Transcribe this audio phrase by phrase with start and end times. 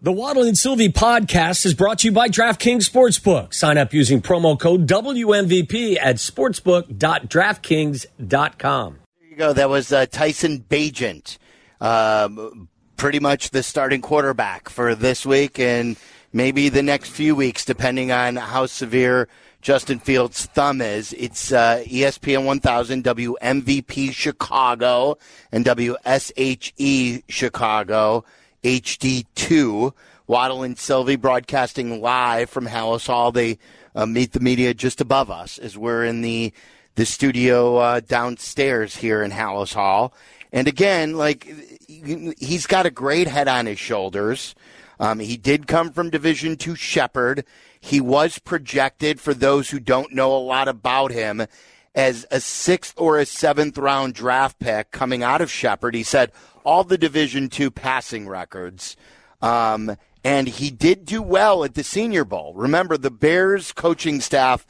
[0.00, 3.52] The Waddle and Sylvie podcast is brought to you by DraftKings Sportsbook.
[3.52, 8.98] Sign up using promo code WMVP at sportsbook.draftkings.com.
[9.20, 9.52] There you go.
[9.52, 11.38] That was uh, Tyson Bagent,
[11.80, 15.96] um, pretty much the starting quarterback for this week and
[16.32, 19.26] maybe the next few weeks, depending on how severe
[19.62, 21.12] Justin Fields' thumb is.
[21.14, 25.18] It's uh, ESPN 1000, WMVP Chicago,
[25.50, 28.24] and WSHE Chicago.
[28.62, 29.92] HD2.
[30.26, 33.32] Waddle and Sylvie broadcasting live from Halas Hall.
[33.32, 33.58] They
[33.94, 36.52] uh, meet the media just above us as we're in the
[36.96, 40.12] the studio uh, downstairs here in Halas Hall.
[40.52, 41.46] And again, like
[41.86, 44.54] he's got a great head on his shoulders.
[45.00, 47.44] Um, he did come from Division Two Shepherd.
[47.80, 51.46] He was projected, for those who don't know a lot about him,
[51.94, 55.94] as a sixth or a seventh round draft pick coming out of Shepherd.
[55.94, 56.32] He said,
[56.68, 58.94] all the Division two passing records.
[59.40, 62.52] Um, and he did do well at the Senior Bowl.
[62.54, 64.66] Remember, the Bears coaching staff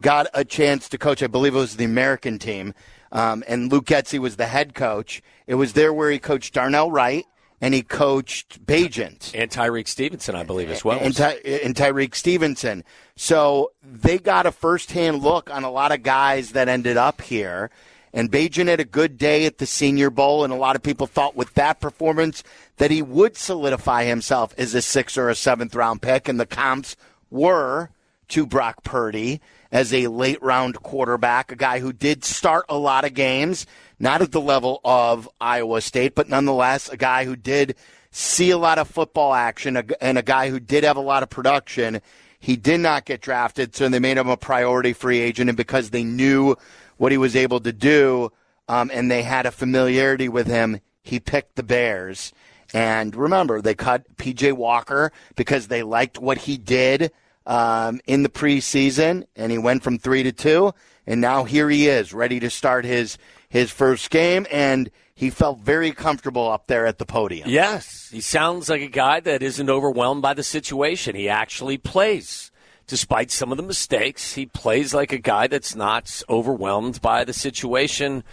[0.00, 1.24] got a chance to coach.
[1.24, 2.72] I believe it was the American team,
[3.10, 5.22] um, and Luke Getsy was the head coach.
[5.48, 7.24] It was there where he coached Darnell Wright
[7.60, 9.32] and he coached Bagent.
[9.34, 11.00] And Tyrique Stevenson, I believe, as well.
[11.00, 12.84] And, Ty- and Tyrique Stevenson.
[13.16, 17.70] So they got a firsthand look on a lot of guys that ended up here.
[18.12, 21.06] And Bagent had a good day at the Senior Bowl, and a lot of people
[21.06, 22.42] thought with that performance
[22.78, 26.28] that he would solidify himself as a sixth or a seventh round pick.
[26.28, 26.96] And the comps
[27.30, 27.90] were
[28.28, 29.40] to Brock Purdy
[29.72, 33.66] as a late round quarterback, a guy who did start a lot of games,
[33.98, 37.76] not at the level of Iowa State, but nonetheless a guy who did
[38.10, 41.30] see a lot of football action and a guy who did have a lot of
[41.30, 42.00] production.
[42.40, 45.90] He did not get drafted, so they made him a priority free agent, and because
[45.90, 46.56] they knew
[47.00, 48.30] what he was able to do,
[48.68, 50.80] um, and they had a familiarity with him.
[51.02, 52.34] He picked the Bears.
[52.74, 57.10] And remember, they cut PJ Walker because they liked what he did
[57.46, 60.74] um, in the preseason, and he went from three to two.
[61.06, 63.16] And now here he is, ready to start his
[63.48, 67.48] his first game, and he felt very comfortable up there at the podium.
[67.48, 71.16] Yes, he sounds like a guy that isn't overwhelmed by the situation.
[71.16, 72.49] He actually plays
[72.90, 77.32] despite some of the mistakes, he plays like a guy that's not overwhelmed by the
[77.32, 78.24] situation.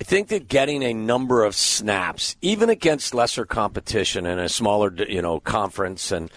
[0.00, 4.94] I think that getting a number of snaps, even against lesser competition in a smaller,
[5.08, 6.30] you know, conference, and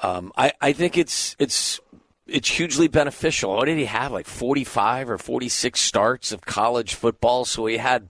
[0.00, 1.78] um, I, I think it's it's
[2.26, 3.54] it's hugely beneficial.
[3.54, 4.10] What did he have?
[4.10, 8.08] Like forty five or forty six starts of college football, so he had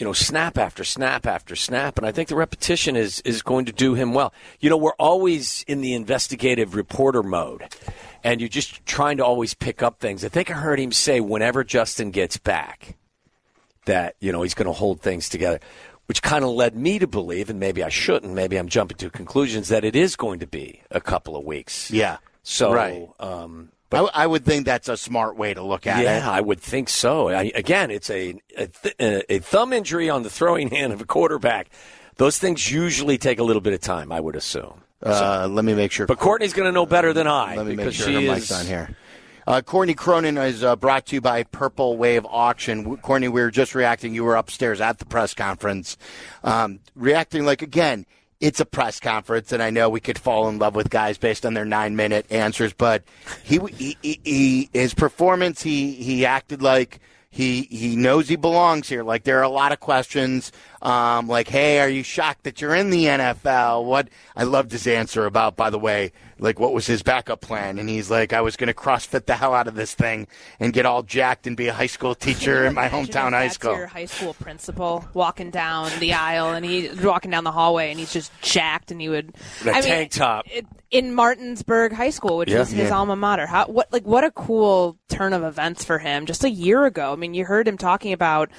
[0.00, 1.98] you know, snap after snap after snap.
[1.98, 4.32] And I think the repetition is, is going to do him well.
[4.58, 7.64] You know, we're always in the investigative reporter mode,
[8.22, 10.24] and you're just trying to always pick up things.
[10.24, 12.96] I think I heard him say whenever Justin gets back
[13.86, 15.60] that, you know, he's going to hold things together,
[16.06, 19.10] which kind of led me to believe, and maybe I shouldn't, maybe I'm jumping to
[19.10, 21.90] conclusions, that it is going to be a couple of weeks.
[21.90, 22.18] Yeah.
[22.42, 23.08] So, right.
[23.20, 26.18] um, but I, I, would think that's a smart way to look at yeah, it.
[26.20, 27.28] Yeah, I would think so.
[27.28, 31.04] I, again, it's a, a, th- a thumb injury on the throwing hand of a
[31.04, 31.70] quarterback.
[32.16, 34.82] Those things usually take a little bit of time, I would assume.
[35.02, 36.06] Uh, let me make sure.
[36.06, 37.56] But Courtney's going to know better than I.
[37.56, 38.30] Let me make sure her is...
[38.30, 38.96] mic's on here.
[39.46, 42.98] Uh, Courtney Cronin is uh, brought to you by Purple Wave Auction.
[42.98, 44.14] Courtney, we were just reacting.
[44.14, 45.96] You were upstairs at the press conference,
[46.44, 48.06] um, reacting like again
[48.40, 51.44] it's a press conference, and I know we could fall in love with guys based
[51.44, 53.04] on their nine minute answers, but
[53.44, 58.88] he, he, he, he his performance, he he acted like he he knows he belongs
[58.88, 59.04] here.
[59.04, 60.52] Like there are a lot of questions,
[60.82, 64.86] um, like, "Hey, are you shocked that you're in the NFL?" What I loved his
[64.86, 68.40] answer about, by the way, like what was his backup plan, and he's like, "I
[68.40, 70.26] was going to CrossFit the hell out of this thing
[70.58, 73.76] and get all jacked and be a high school teacher in my hometown high school."
[73.76, 77.98] Your high school principal walking down the aisle, and he's walking down the hallway, and
[77.98, 79.34] he's just jacked, and he would
[79.66, 82.96] a I tank mean, top it, in Martinsburg High School, which yeah, is his yeah.
[82.96, 83.46] alma mater.
[83.46, 87.12] How what like what a cool turn of events for him just a year ago.
[87.12, 88.50] I mean, you heard him talking about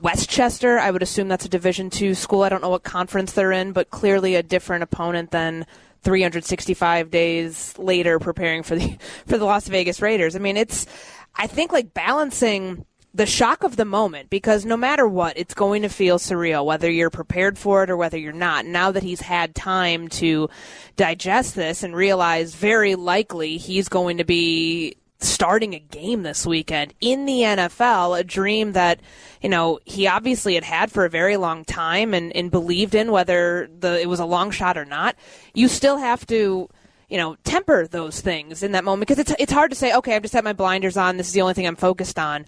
[0.00, 2.42] West Chester, I would assume that's a Division two school.
[2.42, 5.66] I don't know what conference they're in, but clearly a different opponent than
[6.02, 10.36] 365 days later preparing for the for the Las Vegas Raiders.
[10.36, 10.86] I mean, it's
[11.34, 15.82] I think like balancing the shock of the moment because no matter what, it's going
[15.82, 18.66] to feel surreal whether you're prepared for it or whether you're not.
[18.66, 20.50] Now that he's had time to
[20.96, 26.94] digest this and realize very likely he's going to be starting a game this weekend
[27.00, 29.00] in the NFL, a dream that,
[29.42, 33.10] you know, he obviously had had for a very long time and, and believed in
[33.10, 35.16] whether the it was a long shot or not.
[35.54, 36.68] You still have to
[37.08, 40.16] you know, temper those things in that moment because it's it's hard to say, okay,
[40.16, 41.16] I've just had my blinders on.
[41.16, 42.46] This is the only thing I'm focused on.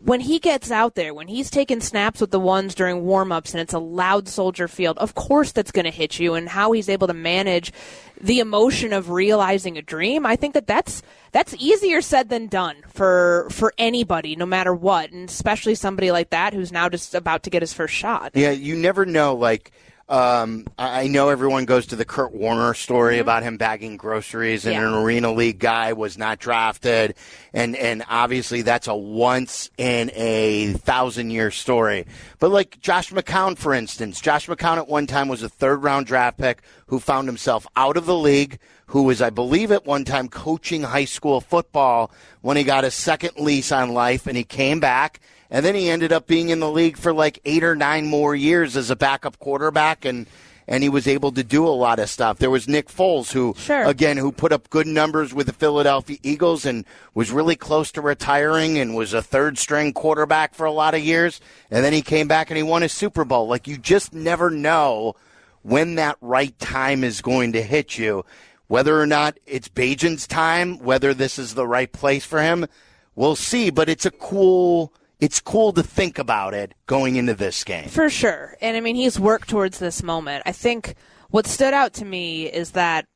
[0.00, 3.60] When he gets out there, when he's taking snaps with the ones during warmups and
[3.60, 6.88] it's a loud soldier field, of course that's going to hit you and how he's
[6.88, 7.72] able to manage
[8.20, 10.24] the emotion of realizing a dream.
[10.24, 11.02] I think that that's
[11.32, 16.30] that's easier said than done for for anybody no matter what, and especially somebody like
[16.30, 18.32] that who's now just about to get his first shot.
[18.34, 19.72] Yeah, you never know like
[20.08, 23.22] um, I know everyone goes to the Kurt Warner story mm-hmm.
[23.22, 24.88] about him bagging groceries and yeah.
[24.88, 27.14] an Arena League guy was not drafted,
[27.52, 32.06] and and obviously that's a once in a thousand year story.
[32.38, 36.06] But like Josh McCown, for instance, Josh McCown at one time was a third round
[36.06, 40.06] draft pick who found himself out of the league, who was, I believe, at one
[40.06, 42.10] time coaching high school football
[42.40, 45.88] when he got a second lease on life, and he came back and then he
[45.88, 48.96] ended up being in the league for like eight or nine more years as a
[48.96, 50.26] backup quarterback and
[50.68, 52.38] and he was able to do a lot of stuff.
[52.38, 53.84] There was Nick Foles, who sure.
[53.84, 56.84] again, who put up good numbers with the Philadelphia Eagles and
[57.14, 61.00] was really close to retiring and was a third string quarterback for a lot of
[61.00, 61.40] years.
[61.70, 63.48] And then he came back and he won a Super Bowl.
[63.48, 65.16] Like you just never know
[65.62, 68.26] when that right time is going to hit you.
[68.66, 72.66] Whether or not it's Bagent's time, whether this is the right place for him,
[73.14, 73.70] we'll see.
[73.70, 77.88] But it's a cool it's cool to think about it going into this game.
[77.88, 78.56] For sure.
[78.60, 80.44] And I mean, he's worked towards this moment.
[80.46, 80.94] I think
[81.30, 83.06] what stood out to me is that,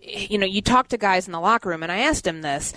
[0.00, 2.72] you know, you talk to guys in the locker room, and I asked him this.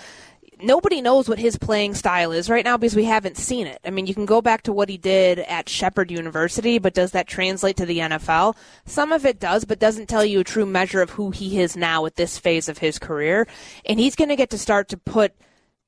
[0.62, 3.80] Nobody knows what his playing style is right now because we haven't seen it.
[3.86, 7.12] I mean, you can go back to what he did at Shepherd University, but does
[7.12, 8.58] that translate to the NFL?
[8.86, 11.78] Some of it does, but doesn't tell you a true measure of who he is
[11.78, 13.48] now at this phase of his career.
[13.86, 15.34] And he's going to get to start to put–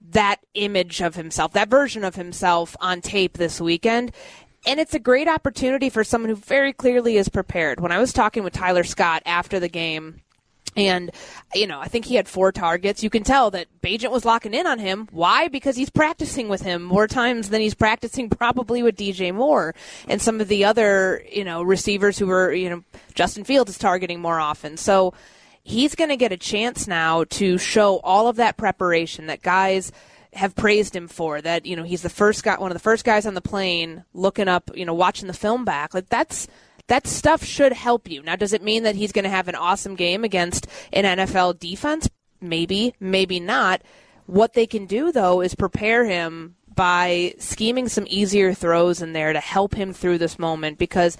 [0.09, 4.11] that image of himself, that version of himself on tape this weekend.
[4.65, 7.79] And it's a great opportunity for someone who very clearly is prepared.
[7.79, 10.21] When I was talking with Tyler Scott after the game,
[10.77, 11.11] and,
[11.53, 13.03] you know, I think he had four targets.
[13.03, 15.09] You can tell that Bagent was locking in on him.
[15.11, 15.49] Why?
[15.49, 19.75] Because he's practicing with him more times than he's practicing probably with DJ Moore
[20.07, 22.83] and some of the other, you know, receivers who were, you know,
[23.15, 24.77] Justin Fields is targeting more often.
[24.77, 25.13] So,
[25.63, 29.91] he's going to get a chance now to show all of that preparation that guys
[30.33, 33.03] have praised him for that you know he's the first guy one of the first
[33.03, 35.93] guys on the plane looking up you know watching the film back.
[35.93, 36.47] Like that's
[36.87, 38.21] that stuff should help you.
[38.23, 41.59] Now does it mean that he's going to have an awesome game against an NFL
[41.59, 42.09] defense?
[42.39, 43.81] Maybe maybe not.
[44.25, 49.33] What they can do though is prepare him by scheming some easier throws in there
[49.33, 51.17] to help him through this moment because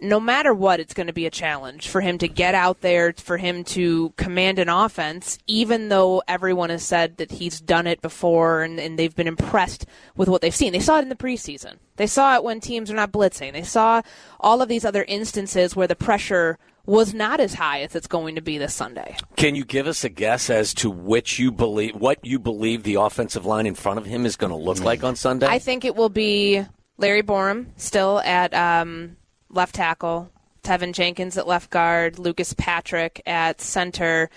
[0.00, 3.12] no matter what, it's going to be a challenge for him to get out there,
[3.16, 8.00] for him to command an offense, even though everyone has said that he's done it
[8.00, 10.72] before and, and they've been impressed with what they've seen.
[10.72, 11.76] They saw it in the preseason.
[11.96, 13.52] They saw it when teams are not blitzing.
[13.52, 14.02] They saw
[14.38, 18.36] all of these other instances where the pressure was not as high as it's going
[18.36, 19.16] to be this Sunday.
[19.36, 22.94] Can you give us a guess as to which you believe, what you believe the
[22.94, 25.46] offensive line in front of him is going to look like on Sunday?
[25.46, 26.64] I think it will be
[26.96, 29.16] Larry Borom still at um,
[29.50, 30.30] left tackle,
[30.62, 34.30] Teven Jenkins at left guard, Lucas Patrick at center,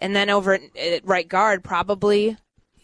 [0.00, 2.36] and then over at, right guard, probably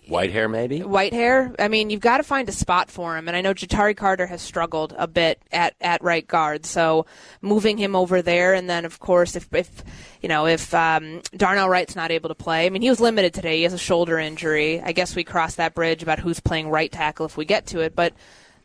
[0.08, 0.80] Whitehair, maybe?
[0.80, 1.54] Whitehair.
[1.58, 3.26] I mean, you've got to find a spot for him.
[3.26, 6.66] And I know Ja'Tyre Carter has struggled a bit at, at right guard.
[6.66, 7.06] So
[7.40, 8.52] moving him over there.
[8.52, 9.82] And then, of course, if, if
[10.20, 13.32] you know, if um, Darnell Wright's not able to play, I mean, he was limited
[13.32, 13.58] today.
[13.58, 14.80] He has a shoulder injury.
[14.82, 17.80] I guess we cross that bridge about who's playing right tackle if we get to
[17.80, 17.96] it.
[17.96, 18.12] But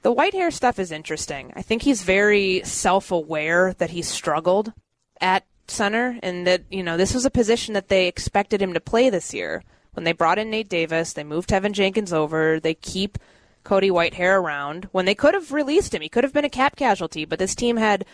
[0.01, 1.51] the Whitehair stuff is interesting.
[1.55, 4.73] I think he's very self aware that he struggled
[5.19, 8.79] at center and that, you know, this was a position that they expected him to
[8.79, 9.63] play this year.
[9.93, 13.17] When they brought in Nate Davis, they moved Teven Jenkins over, they keep
[13.63, 16.01] Cody Whitehair around when they could have released him.
[16.01, 18.05] He could have been a cap casualty, but this team had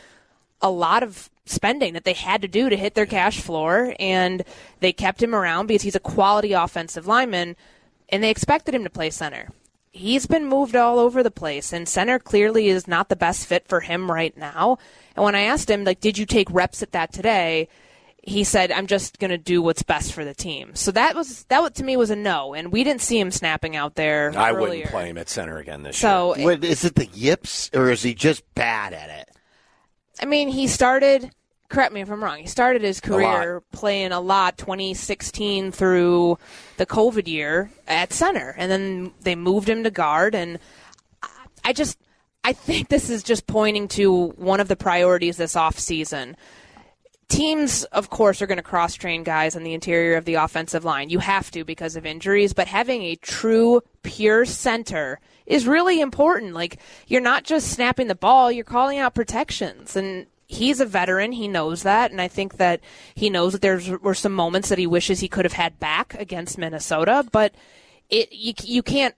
[0.62, 4.44] a lot of spending that they had to do to hit their cash floor, and
[4.80, 7.56] they kept him around because he's a quality offensive lineman,
[8.10, 9.50] and they expected him to play center
[9.96, 13.68] he's been moved all over the place, and center clearly is not the best fit
[13.68, 14.78] for him right now.
[15.16, 17.70] And when I asked him, like, did you take reps at that today?
[18.22, 21.44] He said, "I'm just going to do what's best for the team." So that was
[21.44, 24.34] that to me was a no, and we didn't see him snapping out there.
[24.36, 24.60] I earlier.
[24.62, 26.58] wouldn't play him at center again this so year.
[26.58, 29.30] So is it the yips, or is he just bad at it?
[30.20, 31.32] I mean, he started
[31.70, 32.40] correct me if I'm wrong.
[32.40, 36.38] He started his career a playing a lot 2016 through
[36.78, 40.36] the COVID year at center, and then they moved him to guard.
[40.36, 40.60] And
[41.64, 41.98] I just,
[42.44, 46.38] I think this is just pointing to one of the priorities this off season.
[47.28, 50.86] Teams, of course, are going to cross train guys on the interior of the offensive
[50.86, 51.10] line.
[51.10, 56.54] You have to because of injuries, but having a true, pure center is really important.
[56.54, 59.96] Like, you're not just snapping the ball, you're calling out protections.
[59.96, 61.32] And he's a veteran.
[61.32, 62.82] He knows that, and I think that
[63.14, 66.14] he knows that there were some moments that he wishes he could have had back
[66.16, 67.26] against Minnesota.
[67.32, 67.54] But
[68.10, 69.16] it you, you can't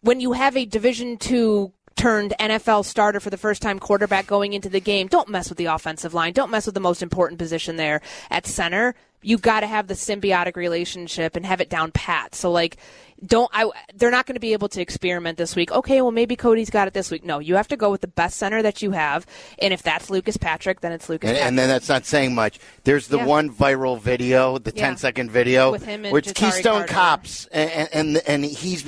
[0.00, 4.54] when you have a Division two turned NFL starter for the first time quarterback going
[4.54, 6.32] into the game, don't mess with the offensive line.
[6.32, 8.00] Don't mess with the most important position there
[8.30, 8.94] at center.
[9.22, 12.34] You got to have the symbiotic relationship and have it down pat.
[12.34, 12.78] So like
[13.24, 15.70] don't I they're not going to be able to experiment this week.
[15.72, 17.24] Okay, well maybe Cody's got it this week.
[17.24, 19.26] No, you have to go with the best center that you have,
[19.58, 21.48] and if that's Lucas Patrick, then it's Lucas and, Patrick.
[21.48, 22.58] And then that's not saying much.
[22.84, 23.26] There's the Yeah.
[23.26, 24.86] one viral video, the Yeah.
[24.86, 26.92] 10 second video, With him and which Ja'Tyre Keystone Carter.
[26.92, 28.84] Cops and, and and he's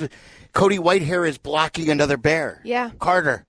[0.53, 2.61] Cody Whitehair is blocking another bear.
[2.63, 2.91] Yeah.
[2.99, 3.45] Carter.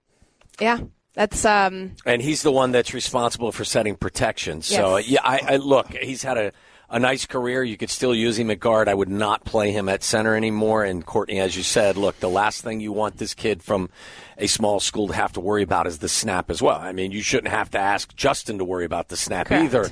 [0.61, 0.79] yeah.
[1.15, 4.63] That's um and he's the one that's responsible for setting protection.
[4.63, 5.09] So Yes.
[5.09, 6.53] yeah, I, I look, he's had a,
[6.91, 7.63] a nice career.
[7.63, 8.89] You could still use him at guard.
[8.89, 10.85] I would not play him at center anymore.
[10.85, 13.91] And Courtney, as you said, look, the last thing you want this kid from
[14.39, 16.79] a small school to have to worry about is the snap as well.
[16.79, 19.65] I mean, you shouldn't have to ask Justin to worry about the snap Correct.
[19.65, 19.91] either.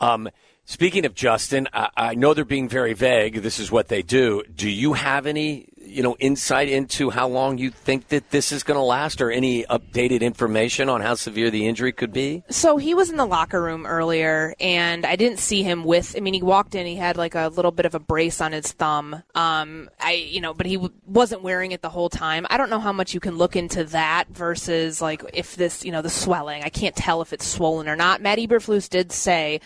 [0.00, 0.28] Um,
[0.64, 3.42] speaking of Justin, I, I know they're being very vague.
[3.42, 4.42] This is what they do.
[4.54, 8.62] Do you have any, you know, insight into how long you think that this is
[8.62, 12.42] going to last, or any updated information on how severe the injury could be?
[12.48, 16.14] So he was in the locker room earlier, and I didn't see him with.
[16.16, 16.86] I mean, he walked in.
[16.86, 19.22] He had like a little bit of a brace on his thumb.
[19.34, 22.46] Um, I, you know, but he w- wasn't wearing it the whole time.
[22.48, 25.92] I don't know how much you can look into that versus like if this, you
[25.92, 26.62] know, the swelling.
[26.62, 28.22] I can't tell if it's swollen or not.
[28.22, 29.60] Matt Eberflus did say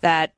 [0.00, 0.32] that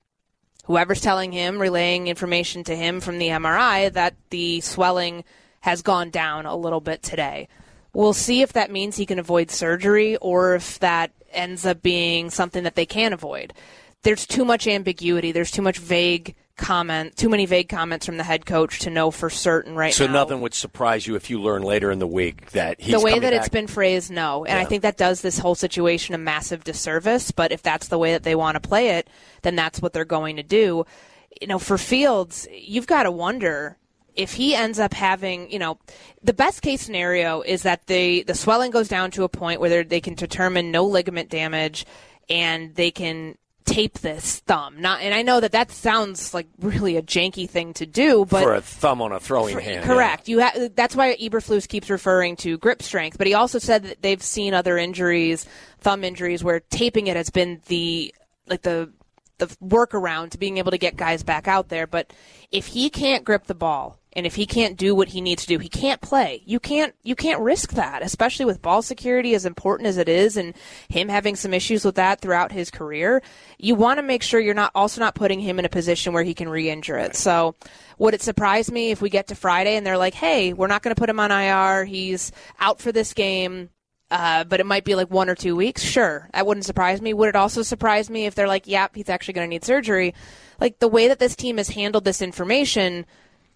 [0.68, 5.24] whoever's telling him, relaying information to him from the MRI, that the swelling
[5.60, 7.48] has gone down a little bit today.
[7.94, 12.28] We'll see if that means he can avoid surgery or if that ends up being
[12.28, 13.54] something that they can avoid.
[14.02, 15.32] There's too much ambiguity.
[15.32, 19.10] There's too much vague comment, too many vague comments from the head coach to know
[19.10, 20.12] for certain right So now.
[20.12, 23.18] nothing would surprise you if you learn later in the week that he's the way
[23.18, 23.52] that it's back.
[23.52, 24.44] been phrased, no.
[24.44, 27.30] And I think that does this whole situation a massive disservice.
[27.30, 29.08] But if that's the way that they want to play it,
[29.42, 30.84] then that's what they're going to do.
[31.40, 33.78] You know, for Fields, you've got to wonder
[34.16, 35.78] if he ends up having, you know,
[36.22, 39.84] the best case scenario is that the the swelling goes down to a point where
[39.84, 41.86] they can determine no ligament damage
[42.28, 43.36] and they can
[43.68, 44.80] tape this thumb.
[44.80, 48.42] Not, and I know that that sounds like really a janky thing to do, but
[48.42, 49.84] for a thumb on a throwing for- hand.
[49.84, 50.28] Correct.
[50.28, 54.02] You ha- that's why Eberflus keeps referring to grip strength, but he also said that
[54.02, 55.46] they've seen other injuries,
[55.80, 58.14] thumb injuries, where taping it has been the
[58.46, 58.90] like the
[59.38, 61.86] the workaround to being able to get guys back out there.
[61.86, 62.12] But
[62.50, 65.48] if he can't grip the ball and if he can't do what he needs to
[65.48, 66.42] do, he can't play.
[66.44, 70.36] You can't you can't risk that, especially with ball security as important as it is,
[70.36, 70.54] and
[70.88, 73.22] him having some issues with that throughout his career.
[73.58, 76.24] You want to make sure you're not also not putting him in a position where
[76.24, 77.14] he can re-injure it.
[77.16, 77.54] So,
[77.98, 80.82] would it surprise me if we get to Friday and they're like, "Hey, we're not
[80.82, 81.84] going to put him on IR.
[81.84, 83.70] He's out for this game."
[84.10, 85.82] Uh, but it might be like one or two weeks.
[85.82, 87.12] Sure, that wouldn't surprise me.
[87.12, 90.14] Would it also surprise me if they're like, "Yep, he's actually going to need surgery"?
[90.60, 93.04] Like the way that this team has handled this information,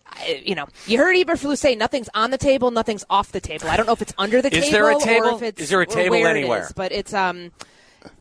[0.06, 3.68] I- you know, you heard Eberflus say nothing's on the table, nothing's off the table.
[3.68, 5.68] I don't know if it's under the Is table, there a or if it's Is
[5.70, 6.64] there a table anywhere?
[6.64, 7.50] is, but it's um.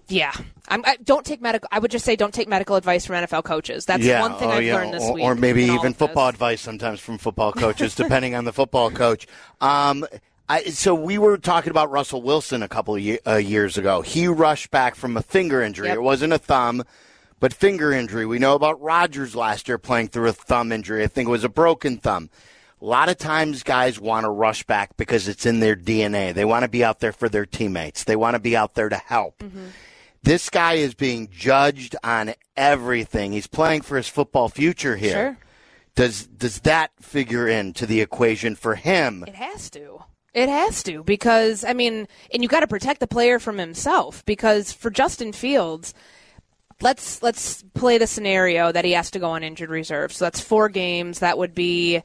[0.07, 0.33] Yeah,
[0.67, 1.69] I'm, I don't take medical.
[1.71, 3.85] I would just say don't take medical advice from NFL coaches.
[3.85, 4.75] That's yeah, one thing oh, I've yeah.
[4.75, 5.23] learned this or, week.
[5.23, 9.27] Or maybe even football advice sometimes from football coaches, depending on the football coach.
[9.61, 10.07] Um,
[10.51, 14.01] I, so we were talking about Russell Wilson a couple of ye- uh, years ago.
[14.01, 15.87] He rushed back from a finger injury.
[15.87, 15.95] Yep.
[15.95, 16.83] It wasn't a thumb,
[17.39, 18.25] but finger injury.
[18.25, 21.03] We know about Rodgers last year playing through a thumb injury.
[21.03, 22.29] I think it was a broken thumb.
[22.81, 26.33] A lot of times guys want to rush back because it's in their DNA.
[26.33, 28.03] They want to be out there for their teammates.
[28.03, 29.39] They want to be out there to help.
[29.39, 29.67] Mm-hmm.
[30.23, 33.31] This guy is being judged on everything.
[33.31, 35.13] He's playing for his football future here.
[35.13, 35.37] Sure.
[35.95, 39.23] Does does that figure into the equation for him?
[39.27, 40.03] It has to.
[40.33, 44.23] It has to because I mean, and you got to protect the player from himself
[44.25, 45.93] because for Justin Fields,
[46.81, 50.13] let's let's play the scenario that he has to go on injured reserve.
[50.13, 51.19] So that's four games.
[51.19, 52.01] That would be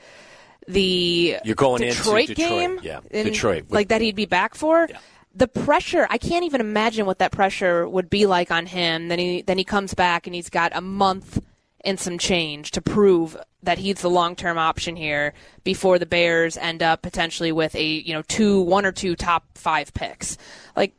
[0.66, 3.00] the You're going Detroit Detroit, game, yeah.
[3.10, 3.66] in- Detroit.
[3.70, 4.88] like that he'd be back for.
[5.34, 9.08] The pressure, I can't even imagine what that pressure would be like on him.
[9.08, 11.40] Then he then he comes back and he's got a month
[11.86, 15.32] and some change to prove that he's the long term option here
[15.64, 19.44] before the Bears end up potentially with a you know two one or two top
[19.54, 20.36] five picks.
[20.76, 20.94] Like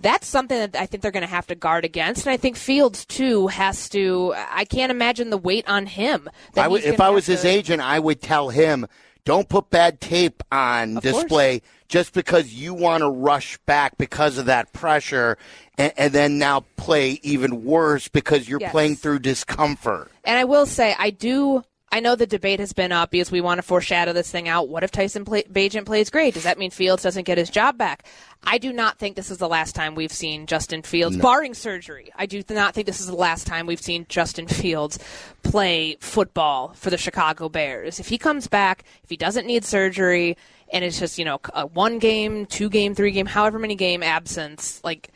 [0.00, 2.56] that's something that I think they're going to have to guard against, and I think
[2.56, 4.34] Fields too has to.
[4.36, 6.28] I can't imagine the weight on him.
[6.54, 8.86] that I would, if I was have his agent, I would tell him,
[9.24, 11.22] don't put bad tape on Of course.
[11.22, 15.38] display just because you want to rush back because of that pressure,
[15.78, 18.72] and, and then now play even worse because you're Yes.
[18.72, 20.10] playing through discomfort.
[20.24, 21.62] And I will say, I do.
[21.90, 24.68] I know the debate has been up because we want to foreshadow this thing out.
[24.68, 26.34] What if Tyson play, Bagent plays great?
[26.34, 28.04] Does that mean Fields doesn't get his job back?
[28.42, 32.10] I do not think this is the last time we've seen Justin Fields, barring surgery.
[32.14, 34.98] I do not think this is the last time we've seen Justin Fields
[35.42, 37.98] play football for the Chicago Bears.
[37.98, 40.36] If he comes back, if he doesn't need surgery,
[40.70, 44.02] and it's just you know a one game, two game, three game, however many game
[44.02, 45.08] absence, like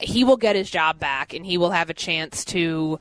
[0.00, 2.98] he will get his job back and he will have a chance to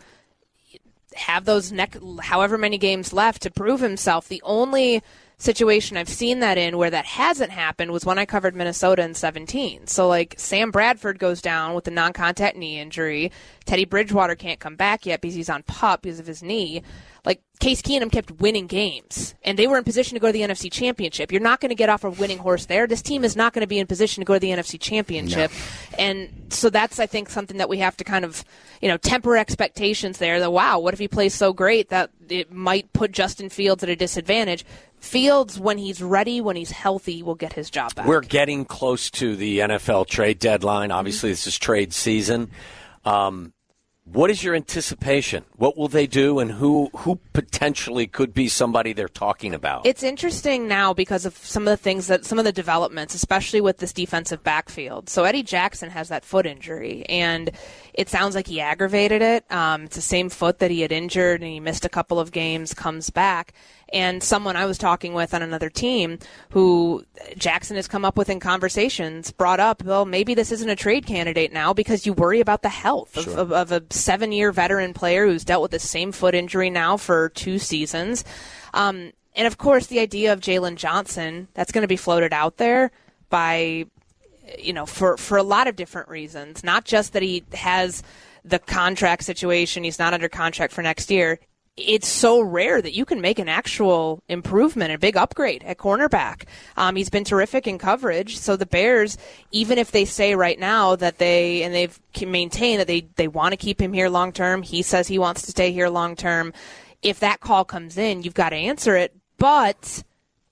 [1.15, 4.27] have those neck however many games left to prove himself.
[4.27, 5.01] The only
[5.37, 9.13] situation I've seen that in where that hasn't happened was when I covered Minnesota in
[9.13, 9.87] 17.
[9.87, 13.31] So like Sam Bradford goes down with a non-contact knee injury.
[13.65, 16.83] Teddy Bridgewater can't come back yet because he's on pup because of his knee
[17.29, 20.41] like Case Keenum kept winning games, and they were in position to go to the
[20.41, 21.31] NFC Championship.
[21.31, 22.87] You're not going to get off a winning horse there.
[22.87, 25.51] This team is not going to be in position to go to the NFC Championship,
[25.51, 25.97] no.
[25.99, 28.43] and so that's I think something that we have to kind of
[28.81, 30.39] you know temper expectations there.
[30.39, 33.89] That wow, what if he plays so great that it might put Justin Fields at
[33.89, 34.65] a disadvantage?
[34.97, 38.07] Fields, when he's ready, when he's healthy, will get his job back.
[38.07, 40.89] We're getting close to the NFL trade deadline.
[40.89, 41.33] Obviously, mm-hmm.
[41.33, 42.49] this is trade season.
[43.05, 43.53] Um,
[44.11, 45.45] what is your anticipation?
[45.55, 49.85] What will they do, and who who potentially could be somebody they're talking about?
[49.85, 53.61] It's interesting now because of some of the things that some of the developments, especially
[53.61, 55.09] with this defensive backfield.
[55.09, 57.51] So Eddie Jackson has that foot injury, and
[57.93, 59.51] it sounds like he aggravated it.
[59.51, 62.31] Um, it's the same foot that he had injured, and he missed a couple of
[62.31, 62.73] games.
[62.73, 63.53] Comes back,
[63.93, 66.19] and someone I was talking with on another team
[66.51, 67.03] who
[67.37, 71.05] Jackson has come up with in conversations brought up, well, maybe this isn't a trade
[71.05, 73.37] candidate now because you worry about the health of, sure.
[73.37, 76.97] of, of a seven year veteran player who's dealt with the same foot injury now
[76.97, 78.23] for two seasons.
[78.73, 82.57] Um, and of course, the idea of Jaylon Johnson, that's going to be floated out
[82.57, 82.91] there
[83.29, 83.85] by,
[84.57, 86.63] you know, for, for a lot of different reasons.
[86.63, 88.03] Not just that he has
[88.43, 91.39] the contract situation, he's not under contract for next year
[91.79, 96.43] it's so rare that you can make an actual improvement, a big upgrade at cornerback.
[96.77, 98.37] Um, he's been terrific in coverage.
[98.37, 99.17] So the Bears,
[99.51, 103.53] even if they say right now that they and they've maintained that they they want
[103.53, 106.53] to keep him here long term, he says he wants to stay here long term.
[107.01, 109.15] If that call comes in, you've got to answer it.
[109.37, 110.03] But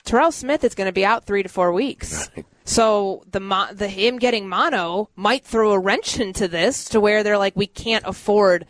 [0.05, 2.29] Terrell Smith is going to be out three to four weeks.
[2.67, 3.39] So the
[3.73, 7.67] the him getting mono might throw a wrench into this to where they're like, we
[7.67, 8.65] can't afford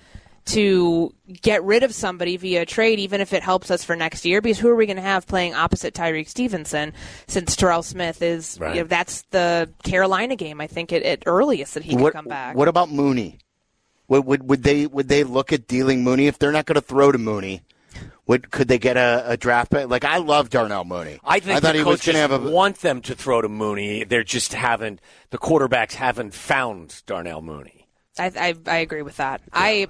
[0.47, 4.41] to get rid of somebody via trade, even if it helps us for next year.
[4.41, 6.93] Because who are we going to have playing opposite Tyrique Stevenson
[7.27, 8.75] since Terrell Smith is, right.
[8.75, 12.13] you know, that's the Carolina game, I think, at, at earliest that he what, could
[12.13, 12.55] come back.
[12.55, 13.39] What about Mooney?
[14.07, 16.81] Would, would, would, they, would they look at dealing Mooney if they're not going to
[16.81, 17.61] throw to Mooney?
[18.27, 19.89] Would could they get a, a draft pick?
[19.89, 21.19] Like I love Darnell Mooney.
[21.23, 23.41] I think I thought the he was going to have a want them to throw
[23.41, 24.03] to Mooney.
[24.03, 27.87] They're just haven't the quarterbacks haven't found Darnell Mooney.
[28.19, 29.41] I I, I agree with that.
[29.45, 29.51] Yeah.
[29.53, 29.87] I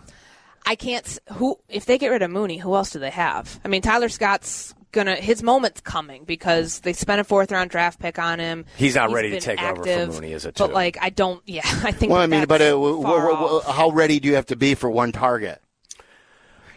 [0.67, 1.19] I can't.
[1.33, 3.59] Who if they get rid of Mooney, who else do they have?
[3.63, 7.99] I mean, Tyler Scott's gonna his moment's coming because they spent a fourth round draft
[7.99, 8.65] pick on him.
[8.75, 10.55] He's not He's ready to take active, over for Mooney, is it?
[10.55, 10.63] Too?
[10.65, 11.41] But like, I don't.
[11.45, 12.11] Yeah, I think.
[12.11, 14.75] Well, I mean, but uh, w- w- w- how ready do you have to be
[14.75, 15.61] for one target?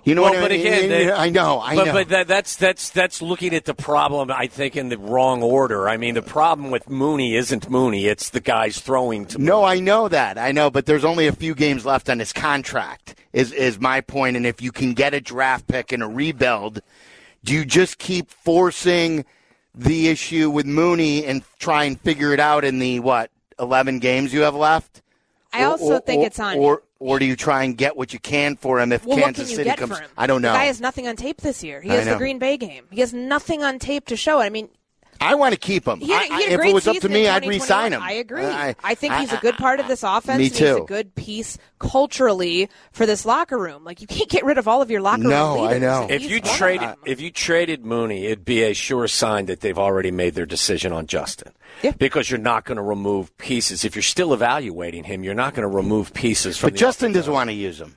[0.04, 0.66] You know well, what but I mean?
[0.66, 1.92] again, they, I know, I but, know.
[1.92, 4.30] But that, that's that's that's looking at the problem.
[4.30, 5.88] I think in the wrong order.
[5.88, 9.38] I mean, the problem with Mooney isn't Mooney; it's the guys throwing to.
[9.38, 9.72] No, Mooney.
[9.72, 10.38] I know that.
[10.38, 13.14] I know, but there's only a few games left on his contract.
[13.32, 14.36] Is is my point?
[14.36, 16.80] And if you can get a draft pick and a rebuild,
[17.44, 19.24] do you just keep forcing
[19.74, 24.32] the issue with Mooney and try and figure it out in the what 11 games
[24.32, 25.02] you have left?
[25.52, 26.58] I also or, think or, it's on.
[26.58, 29.52] Or, or do you try and get what you can for him if well, Kansas
[29.52, 29.98] City comes?
[30.16, 30.52] I don't know.
[30.52, 31.80] The guy has nothing on tape this year.
[31.80, 32.86] He has the Green Bay game.
[32.90, 34.44] He has nothing on tape to show it.
[34.44, 34.68] I mean,
[35.20, 36.00] I want to keep him.
[36.00, 38.02] He had, he had if it was up to me, I'd resign him.
[38.02, 38.44] I agree.
[38.44, 40.38] I, I think he's a good part of this offense.
[40.38, 40.64] Me too.
[40.64, 43.84] he's a good piece culturally for this locker room.
[43.84, 45.64] Like you can't get rid of all of your locker no, room.
[45.64, 46.06] No, I know.
[46.08, 50.10] If you traded, if you traded Mooney, it'd be a sure sign that they've already
[50.10, 51.52] made their decision on Justin.
[51.82, 51.92] Yeah.
[51.92, 53.84] Because you're not going to remove pieces.
[53.84, 56.70] If you're still evaluating him, you're not going to remove pieces from.
[56.70, 57.96] But Justin doesn't want to use him.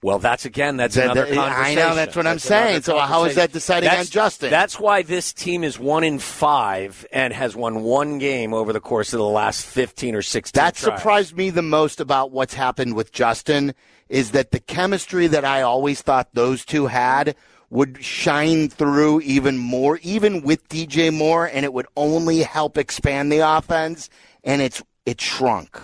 [0.00, 1.78] Well, that's again, that's that, another that, conversation.
[1.78, 2.82] I know, that's what that's I'm saying.
[2.82, 4.50] So how is that deciding that's, on Justin?
[4.50, 8.80] That's why this team is one in five and has won one game over the
[8.80, 12.94] course of the last 15 or 16 That surprised me the most about what's happened
[12.94, 13.74] with Justin
[14.08, 17.34] is that the chemistry that I always thought those two had
[17.70, 23.30] would shine through even more, even with DJ Moore, and it would only help expand
[23.30, 24.08] the offense,
[24.42, 25.78] and it's it shrunk.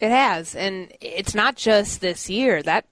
[0.00, 2.62] It has, and it's not just this year.
[2.62, 2.86] That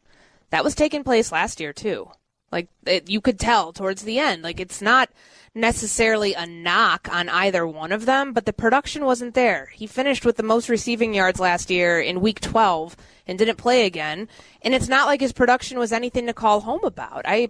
[0.51, 2.11] that was taking place last year too.
[2.53, 4.43] Like it, you could tell towards the end.
[4.43, 5.11] Like it's not
[5.55, 9.71] necessarily a knock on either one of them, but the production wasn't there.
[9.75, 13.87] He finished with the most receiving yards last year in week 12 and didn't play
[13.87, 14.29] again.
[14.63, 17.23] And it's not like his production was anything to call home about.
[17.25, 17.49] I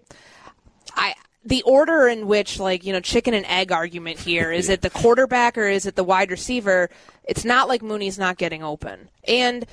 [0.94, 4.83] I the order in which like you know chicken and egg argument here is it
[4.83, 6.90] the quarterback or is it the wide receiver
[7.24, 9.64] it's not like mooney's not getting open and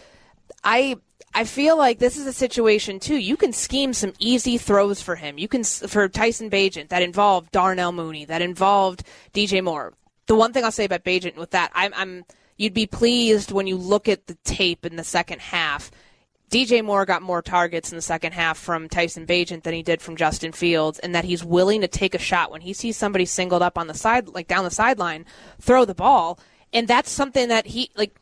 [0.63, 0.95] i
[1.33, 3.17] I feel like this is a situation too.
[3.17, 5.37] You can scheme some easy throws for him.
[5.37, 9.03] You can for Tyson Bagent that involved Darnell Mooney, that involved
[9.35, 9.93] DJ Moore.
[10.25, 12.25] the one thing I'll say about Bagent with that, I'm, I'm
[12.57, 15.91] you'd be pleased when you look at the tape in the second half.
[16.49, 20.01] DJ Moore got more targets in the second half from Tyson Bagent than he did
[20.01, 23.25] from Justin Fields, and that he's willing to take a shot when he sees somebody
[23.25, 25.25] singled up on the side, like down the sideline,
[25.59, 26.39] throw the ball,
[26.71, 28.15] and that's something that he like.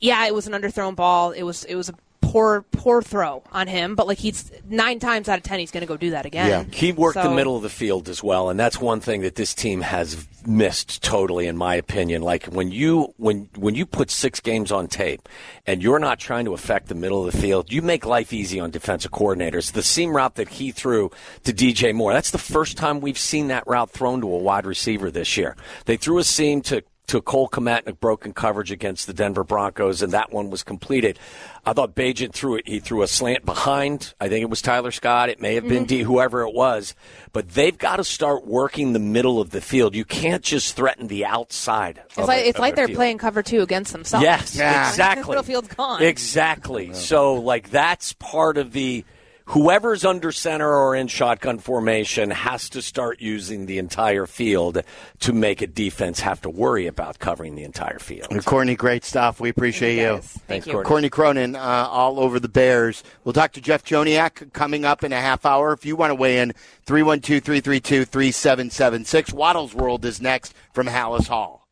[0.00, 1.30] Yeah, it was an underthrown ball.
[1.30, 1.94] It was it was a
[2.28, 5.80] poor poor throw on him, but like he's nine times out of ten he's going
[5.80, 6.48] to go do that again.
[6.48, 9.22] Yeah, he worked so, the middle of the field as well, and that's one thing
[9.22, 12.22] that this team has missed totally, in my opinion.
[12.22, 15.28] Like when you when when you put six games on tape
[15.66, 18.60] and you're not trying to affect the middle of the field, you make life easy
[18.60, 19.72] on defensive coordinators.
[19.72, 21.10] The seam route that he threw
[21.44, 24.66] to DJ Moore, that's the first time we've seen that route thrown to a wide
[24.66, 25.56] receiver this year.
[25.86, 29.44] They threw a seam to to Cole Kmet in a broken coverage against the Denver
[29.44, 31.18] Broncos, and that one was completed.
[31.64, 32.68] I thought Bagent threw it.
[32.68, 34.14] He threw a slant behind.
[34.20, 35.28] I think it was Tyler Scott.
[35.28, 35.98] It may have been mm-hmm.
[35.98, 36.94] D, whoever it was.
[37.32, 39.94] But they've got to start working the middle of the field.
[39.94, 42.02] You can't just threaten the outside.
[42.06, 42.96] It's like, it's like they're field.
[42.96, 44.22] playing cover two against themselves.
[44.22, 44.88] Yes, yeah.
[44.88, 45.36] exactly.
[45.36, 46.02] the field's gone.
[46.02, 46.92] Exactly.
[46.92, 49.04] So, like, that's part of the–
[49.48, 54.82] whoever's under center or in shotgun formation has to start using the entire field
[55.20, 58.28] to make a defense have to worry about covering the entire field.
[58.44, 59.40] Courtney, great stuff.
[59.40, 60.14] We appreciate you.
[60.14, 60.18] you.
[60.18, 60.72] Thanks, you.
[60.72, 60.88] Courtney.
[60.88, 63.02] Courtney Cronin, uh, all over the Bears.
[63.24, 65.72] We'll talk to Jeff Joniak coming up in a half hour.
[65.72, 66.52] If you want to weigh in,
[66.84, 69.32] 312 332 3776.
[69.32, 71.66] Waddle's World is next from Halas Hall.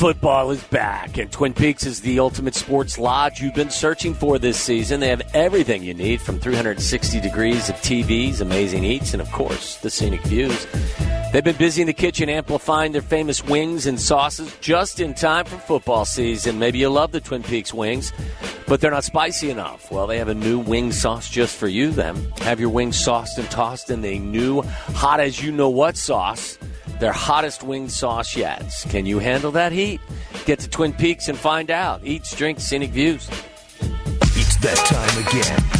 [0.00, 4.38] Football is back, and Twin Peaks is the ultimate sports lodge you've been searching for
[4.38, 4.98] this season.
[4.98, 9.76] They have everything you need from 360 degrees of TVs, amazing eats, and of course,
[9.76, 10.66] the scenic views.
[11.34, 15.44] They've been busy in the kitchen amplifying their famous wings and sauces just in time
[15.44, 16.58] for football season.
[16.58, 18.10] Maybe you love the Twin Peaks wings,
[18.66, 19.92] but they're not spicy enough.
[19.92, 22.16] Well, they have a new wing sauce just for you, then.
[22.38, 26.56] Have your wings sauced and tossed in the new hot as you know what sauce
[27.00, 28.64] their hottest winged sauce yet.
[28.90, 30.00] Can you handle that heat?
[30.44, 32.02] Get to Twin Peaks and find out.
[32.04, 33.28] Eats, drinks, scenic views.
[33.80, 35.79] It's that time again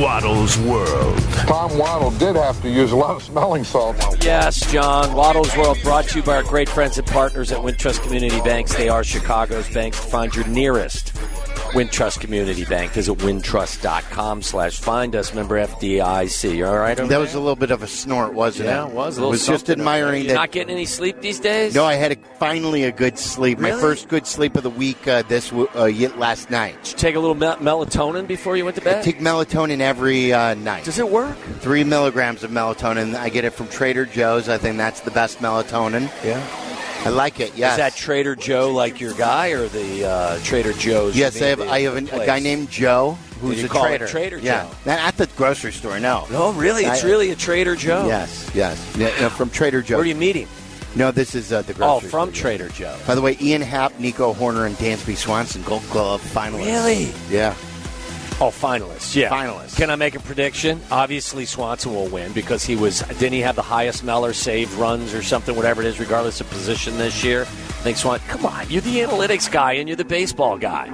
[0.00, 1.18] Waddle's World.
[1.46, 3.96] Tom Waddle did have to use a lot of smelling salt.
[4.22, 5.14] Yes, John.
[5.14, 8.74] Waddle's World brought to you by our great friends and partners at Wintrust Community Banks.
[8.74, 9.98] They are Chicago's banks.
[9.98, 11.12] Find your nearest
[11.72, 12.92] Wintrust Community Bank.
[12.92, 16.66] Visit wintrust.com slash find us, member FDIC.
[16.68, 17.20] All right That there?
[17.20, 18.72] was a little bit of a snort, wasn't it?
[18.72, 18.88] yeah, it?
[18.90, 19.18] it was.
[19.18, 20.34] I was just admiring You're that.
[20.34, 21.74] not getting any sleep these days?
[21.74, 23.58] No, I had a, finally a good sleep.
[23.58, 23.72] Really?
[23.72, 25.66] My first good sleep of the week uh, this uh,
[26.16, 26.76] last night.
[26.82, 28.98] Did you take a little mel- melatonin before you went to bed?
[28.98, 30.84] I take melatonin every uh, night.
[30.84, 31.36] Does it work?
[31.60, 33.14] Three milligrams of melatonin.
[33.14, 34.48] I get it from Trader Joe's.
[34.48, 36.10] I think that's the best melatonin.
[36.24, 36.44] Yeah.
[37.04, 37.56] I like it.
[37.56, 37.72] Yes.
[37.72, 41.16] Is that Trader Joe like your guy, or the uh, Trader Joe's?
[41.16, 41.60] Yes, I have.
[41.60, 44.06] I have the a, guy named Joe who's a trader.
[44.06, 44.70] Trader yeah, Joe?
[44.86, 45.98] Not at the grocery store.
[46.00, 46.26] No.
[46.30, 48.06] No, really, it's I- really a Trader Joe.
[48.06, 48.50] Yes.
[48.54, 48.96] Yes.
[48.96, 49.96] Yeah, no, from Trader Joe.
[49.96, 50.48] Where do you meet him?
[50.96, 52.08] No, this is uh, the grocery.
[52.08, 52.40] Oh, from store.
[52.40, 52.96] Trader Joe.
[53.06, 56.66] By the way, Ian Happ, Nico Hoerner, and Dansby Swanson, Gold Glove finalists.
[56.66, 57.12] Really?
[57.30, 57.54] Yeah.
[58.40, 59.16] Oh, finalists.
[59.16, 59.76] Yeah, Finalists.
[59.76, 60.80] Can I make a prediction?
[60.92, 63.00] Obviously, Swanson will win because he was.
[63.00, 66.48] Didn't he have the highest Meller saved runs or something, whatever it is, regardless of
[66.48, 67.42] position this year?
[67.42, 68.20] I think Swan.
[68.28, 70.88] Come on, you're the analytics guy and you're the baseball guy.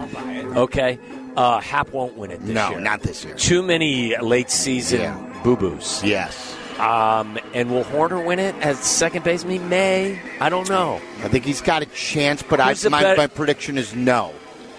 [0.57, 0.98] Okay.
[1.37, 2.80] Uh, Happ won't win it this No, year.
[2.80, 3.35] not this year.
[3.35, 5.40] Too many late season Yeah.
[5.42, 6.00] boo boos.
[6.04, 6.57] Yes.
[6.78, 9.52] Um, and will Hoerner win it as second baseman?
[9.52, 10.18] He may.
[10.40, 11.00] I don't know.
[11.22, 14.33] I think he's got a chance, but I, my, bet- my prediction is no.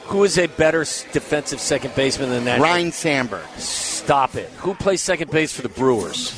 [0.08, 0.80] Who is a better
[1.12, 2.60] defensive second baseman than that?
[2.62, 3.46] Ryne Sandberg.
[3.58, 4.50] Stop it.
[4.58, 6.32] Who plays second base for the Brewers?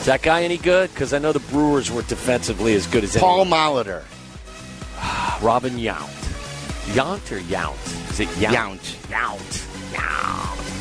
[0.00, 0.90] Is that guy any good?
[0.90, 3.58] Because I know the Brewers were defensively as good as Paul anyone.
[3.58, 4.02] Molitor.
[5.42, 6.10] Robin Yount.
[6.92, 8.10] Yount or Yount?
[8.10, 8.52] Is it Yount?
[8.52, 9.08] Yount.
[9.08, 9.94] Yount.
[9.94, 10.73] Yount.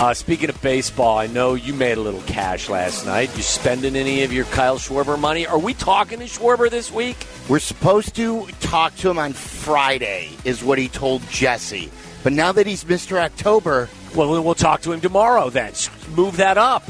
[0.00, 3.34] Uh, speaking of baseball, I know you made a little cash last night.
[3.36, 5.46] You spending any of your Kyle Schwarber money?
[5.46, 7.16] Are we talking to Schwarber this week?
[7.48, 11.90] We're supposed to talk to him on Friday, is what he told Jesse.
[12.24, 13.18] But now that he's Mr.
[13.18, 15.72] October, Well, we'll talk to him tomorrow then.
[16.16, 16.82] Move that up.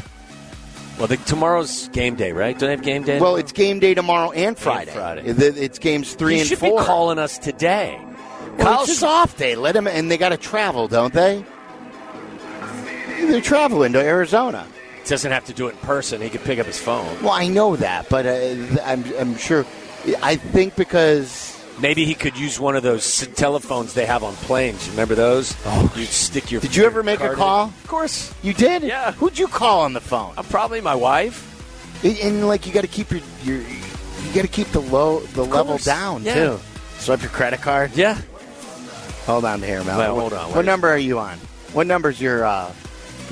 [0.99, 2.59] Well, the, tomorrow's game day, right?
[2.59, 3.21] Don't they have game day?
[3.21, 4.93] well, it's game day tomorrow and Friday.
[4.93, 5.23] Friday.
[5.27, 6.81] It's games three he and should four.
[6.81, 7.99] be calling us today.
[8.01, 9.57] Well, Kyle it's off day.
[9.57, 11.45] Let him, and they got to travel, don't they?
[13.31, 14.67] They're traveling to Arizona.
[15.07, 16.21] doesn't have to do it in person.
[16.23, 17.23] He could pick up his phone.
[17.23, 19.67] Well, I know that, but uh, I'm, I'm sure
[20.23, 24.87] I think because Maybe he could use one of those telephones they have on planes.
[24.87, 25.57] You remember those?
[25.67, 25.93] Oh.
[25.97, 26.61] You'd stick your.
[26.61, 27.39] Did you ever make a card in.
[27.39, 27.65] call?
[27.67, 28.33] Of course.
[28.45, 28.85] you did.
[28.85, 29.11] Yeah.
[29.13, 30.35] Who'd you call on the phone?
[30.37, 31.51] Uh, probably my wife.
[32.05, 35.19] And, and, like you got to keep your your you got to keep the low
[35.21, 35.85] the level course.
[35.85, 36.35] down Yeah.
[36.35, 36.61] too.
[36.99, 37.91] Swipe your credit card.
[37.97, 38.21] Yeah.
[39.27, 39.99] Hold on here, Mel.
[39.99, 41.39] Well, hold on, What number are you on?
[41.73, 42.45] What number's your?
[42.45, 42.73] uh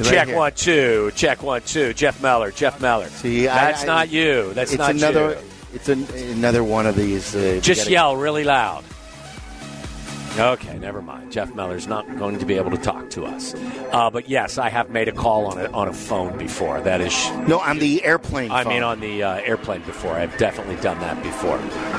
[0.02, 0.36] Check here?
[0.36, 1.10] one two.
[1.14, 1.92] Check one two.
[1.94, 2.50] Jeff Meller.
[2.50, 3.08] Jeff Meller.
[3.08, 4.52] See, that's I- not you.
[4.54, 5.30] That's It's not another.
[5.32, 5.36] you.
[5.74, 6.04] It's an,
[6.36, 7.34] another one of these.
[7.34, 8.84] Uh, Just gotta- yell really loud.
[10.38, 11.30] Okay, never mind.
[11.30, 13.54] Jeff Miller's not going to be able to talk to us.
[13.92, 16.80] Uh, but yes, I have made a call on a, on a phone before.
[16.80, 17.12] That is,
[17.46, 18.50] No, on the airplane.
[18.50, 18.72] I phone.
[18.72, 20.12] mean, on the uh, airplane before.
[20.12, 21.58] I've definitely done that before.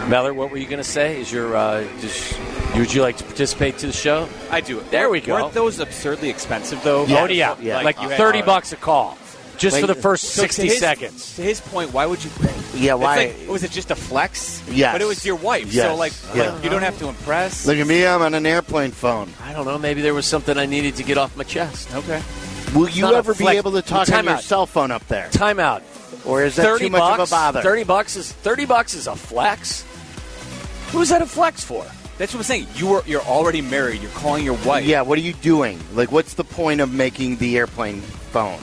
[0.09, 1.21] Meller, what were you going to say?
[1.21, 2.33] Is your uh, just,
[2.79, 4.27] would you like to participate to the show?
[4.49, 4.81] I do.
[4.91, 5.33] There we go.
[5.33, 7.05] Weren't those absurdly expensive though?
[7.05, 7.19] Yes.
[7.29, 7.81] Oh yeah, Yeah.
[7.81, 9.17] like you had- thirty bucks a call,
[9.57, 11.35] just for the first So to sixty his- seconds.
[11.35, 12.29] To his point, why would you?
[12.41, 12.53] Pay?
[12.75, 13.15] Yeah, why?
[13.17, 14.63] like, was it just a flex?
[14.67, 14.95] Yes.
[14.95, 15.85] But it was your wife, Yes.
[15.85, 16.59] so like Yeah.
[16.63, 17.67] you don't have to impress.
[17.67, 18.03] Look at me.
[18.05, 19.31] I'm on an airplane phone.
[19.45, 19.77] I don't know.
[19.77, 21.93] Maybe there was something I needed to get off my chest.
[21.93, 22.19] Okay.
[22.73, 24.41] Will you not ever be able to talk Time on your out.
[24.43, 25.83] cell phone up there, Time out.
[26.25, 27.21] or is that Thirty too much bucks.
[27.21, 27.61] of a bother?
[27.61, 29.85] Thirty bucks is thirty bucks is a flex.
[30.91, 31.85] Who's that a flex for?
[32.23, 32.67] That's what I'm saying.
[32.75, 34.01] You were you're already married.
[34.01, 34.85] You're calling your wife.
[34.85, 35.01] Yeah.
[35.01, 35.77] What are you doing?
[35.93, 38.61] Like, what's the point of making the airplane phone?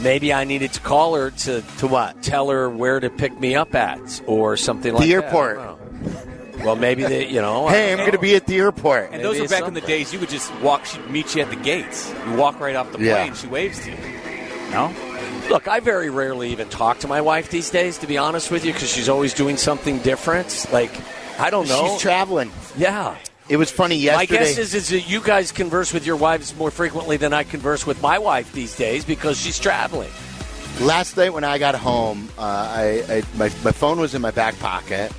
[0.00, 2.22] Maybe I needed to call her to To what?
[2.22, 5.06] tell her where to pick me up at or something like that.
[5.06, 5.58] The airport.
[5.58, 6.64] I.
[6.64, 7.68] Well, maybe they, you know.
[7.68, 9.10] Hey, I'm going to be at the airport.
[9.12, 10.14] And those Maybe were it's back in the days.
[10.14, 10.86] You would just walk.
[10.86, 12.10] She'd meet you at the gates.
[12.26, 13.16] You walk right off the Yeah.
[13.24, 13.34] plane.
[13.34, 13.96] She waves to you.
[14.70, 14.90] No.
[15.50, 18.64] Look, I very rarely even talk to my wife these days, to be honest with
[18.64, 20.64] you, because she's always doing something different.
[20.72, 20.92] Like,
[21.38, 21.88] I don't know.
[21.88, 22.50] She's traveling.
[22.76, 23.16] yeah.
[23.48, 24.40] It was funny yesterday.
[24.40, 27.44] My guess is, is that you guys converse with your wives more frequently than I
[27.44, 30.10] converse with my wife these days because she's traveling.
[30.80, 34.32] last night when I got home, uh, I, I my, my phone was in my
[34.32, 35.12] back pocket,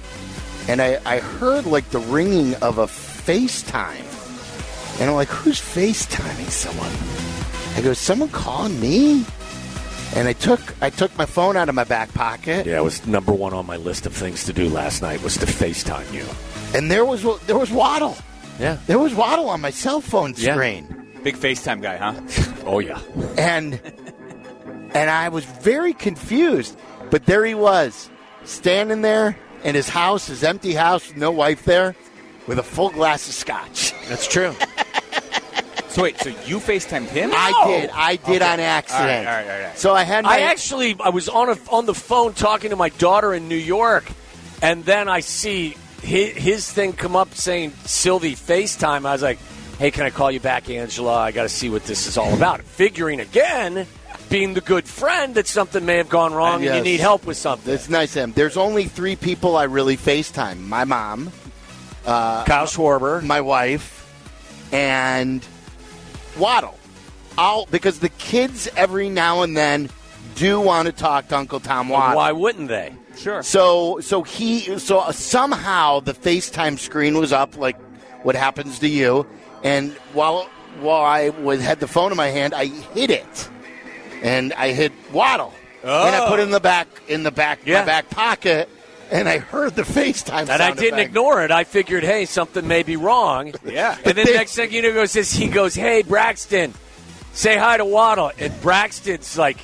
[0.67, 6.49] and I, I heard like the ringing of a FaceTime, and I'm like, "Who's FaceTiming
[6.49, 6.91] someone?"
[7.77, 9.23] I go, "Someone calling me?"
[10.15, 13.06] And I took I took my phone out of my back pocket, Yeah, it was
[13.06, 16.26] number one on my list of things to do last night was to FaceTime you.
[16.78, 18.17] and there was there was Waddle.
[18.60, 18.78] Yeah.
[18.88, 20.54] There was Waddle on my cell phone Yeah.
[20.54, 21.08] screen.
[21.24, 22.13] Big FaceTime guy, huh?
[22.65, 23.00] Oh yeah.
[23.38, 23.80] and
[24.93, 26.78] and I was very confused.
[27.10, 28.10] But there he was,
[28.46, 31.96] standing there in his house, his empty house, no wife there,
[32.48, 33.93] with a full glass of scotch.
[34.10, 34.54] That's true.
[35.98, 37.32] So wait, so you FaceTimed him?
[37.34, 39.28] I did, I did on accident.
[39.28, 39.78] All right, all right, all right.
[39.80, 40.36] So I had my.
[40.36, 43.56] I actually I was on a, on the phone talking to my daughter in New
[43.56, 44.06] York,
[44.62, 49.08] and then I see his, his thing come up saying Sylvie FaceTime.
[49.08, 49.40] I was like,
[49.80, 51.16] "Hey, can I call you back, Angela?
[51.16, 53.88] I got to see what this is all about." Figuring again,
[54.30, 57.38] being the good friend that something may have gone wrong and you need help with
[57.38, 57.74] something.
[57.74, 58.34] It's nice, Em.
[58.34, 61.32] There's only three people I really FaceTime: my mom,
[62.06, 63.24] uh, Kyle Schwarber.
[63.24, 64.06] my wife,
[64.72, 65.44] and
[66.39, 66.78] Waddle.
[67.38, 69.89] I'll because the kids every now and then
[70.36, 72.17] do want to talk to Uncle Tom Waddle.
[72.17, 72.95] Why wouldn't they?
[73.15, 73.43] Sure.
[73.43, 77.80] So so he so somehow the FaceTime screen was up like
[78.23, 79.26] what happens to you,
[79.63, 83.50] and while while I was had the phone in my hand, I hit it,
[84.21, 86.54] and I hit Waddle, and I put it in oh.
[86.54, 87.80] the back in the back Yeah.
[87.80, 88.69] my back pocket,
[89.12, 90.41] and I heard the FaceTime.
[90.50, 91.10] And I didn't effect.
[91.10, 91.52] ignore it.
[91.52, 93.54] I figured, hey, something may be wrong.
[93.65, 93.98] Yeah.
[94.06, 96.74] And then they- next thing you know, goes says he goes, hey, Braxton,
[97.34, 98.32] say hi to Waddle.
[98.39, 99.58] And Braxton's like,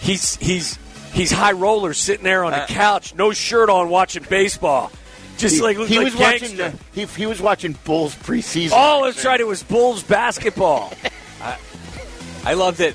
[0.00, 0.78] he's he's
[1.12, 4.90] he's high roller sitting there on the Uh, couch, no shirt on, watching baseball,
[5.38, 6.62] just He, like he like was gangster.
[6.64, 6.78] watching.
[6.94, 8.72] He, he was watching Bulls preseason.
[8.72, 10.92] All I was trying to was Bulls basketball.
[12.44, 12.94] I love that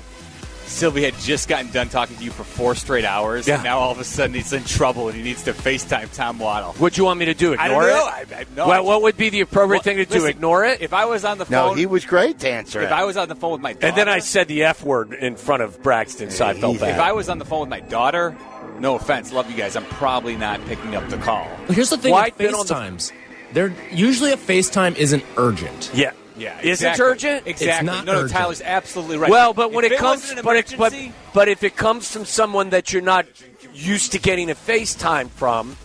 [0.68, 3.54] Sylvie had just gotten done talking to you for four straight hours, Yeah.
[3.56, 6.38] and now all of a sudden he's in trouble and he needs to FaceTime Tom
[6.38, 6.72] Waddle.
[6.74, 7.52] What do you want me to do?
[7.54, 8.06] Ignore I don't know.
[8.06, 8.32] it?
[8.36, 10.26] I, I, no, well, I- what would be the appropriate Well, thing to do?
[10.26, 10.80] Ignore it?
[10.82, 12.92] If I was on the phone, No, phone, he was great to answer if it.
[12.92, 15.12] I was on the phone with my daughter, and then I said the F word
[15.14, 16.90] in front of Braxton, so I felt If bad.
[16.94, 18.36] if I was on the phone with my daughter,
[18.78, 21.44] no offense, love you guys, I'm probably not picking up the call.
[21.66, 23.12] Well, here's the thing Why with been on the- FaceTimes.
[23.54, 25.90] They're usually a FaceTime isn't urgent.
[25.94, 26.12] yeah.
[26.38, 27.04] Yeah, Is it exactly.
[27.04, 27.46] urgent?
[27.46, 27.86] Exactly.
[27.86, 28.32] not no, no, urgent.
[28.38, 29.30] Tyler's absolutely right.
[29.30, 30.94] Well, but when If it, comes, wasn't but, it, but
[31.34, 33.26] but if it comes from someone that you're not
[33.74, 35.76] used to getting a FaceTime from,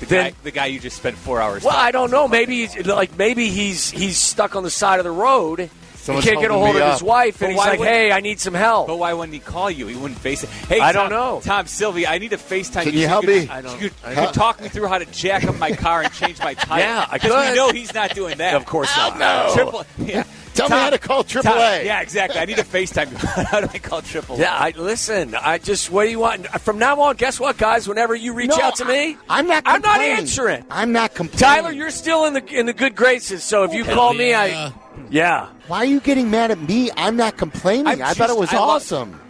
[0.00, 1.62] the then guy, the guy you just spent four hours.
[1.64, 2.28] well, I don't know.
[2.28, 5.70] Maybe he's, like maybe he's he's stuck on the side of the road.
[6.04, 7.06] Someone's he can't get a hold me of his up.
[7.08, 9.40] wife, But and he's like, would- "Hey, I need some help." But why wouldn't he
[9.40, 9.86] call you?
[9.86, 10.50] He wouldn't face it.
[10.50, 11.40] Hey, I Tom, don't know.
[11.42, 13.00] Tom Sylvie, I need to FaceTime Can you.
[13.00, 13.48] you so help could, me?
[13.48, 15.72] I don't- You could, I you could talk me through how to jack up my
[15.72, 16.80] car and change my tire.
[16.80, 17.56] Yeah, I Because we could.
[17.56, 18.54] know he's not doing that.
[18.54, 19.18] Of course not.
[19.18, 19.50] no.
[19.54, 20.24] Triple, yeah.
[20.54, 21.84] Tell me how to call Tom, AAA.
[21.84, 22.38] yeah, exactly.
[22.38, 23.08] I need a FaceTime.
[23.48, 24.38] how do I call AAA?
[24.38, 25.34] Yeah, I listen.
[25.34, 27.16] I just what do you want from now on?
[27.16, 27.88] Guess what, guys?
[27.88, 29.64] Whenever you reach No, out to me, I, am not.
[29.66, 30.64] I'm not answering.
[30.70, 31.38] I'm not complaining.
[31.40, 33.42] Tyler, you're still in the in the good graces.
[33.42, 34.70] So if you call me, I uh,
[35.10, 35.48] yeah.
[35.66, 36.90] Why are you getting mad at me?
[36.96, 37.86] I'm not complaining.
[37.86, 39.20] I'm i thought it was I love- awesome.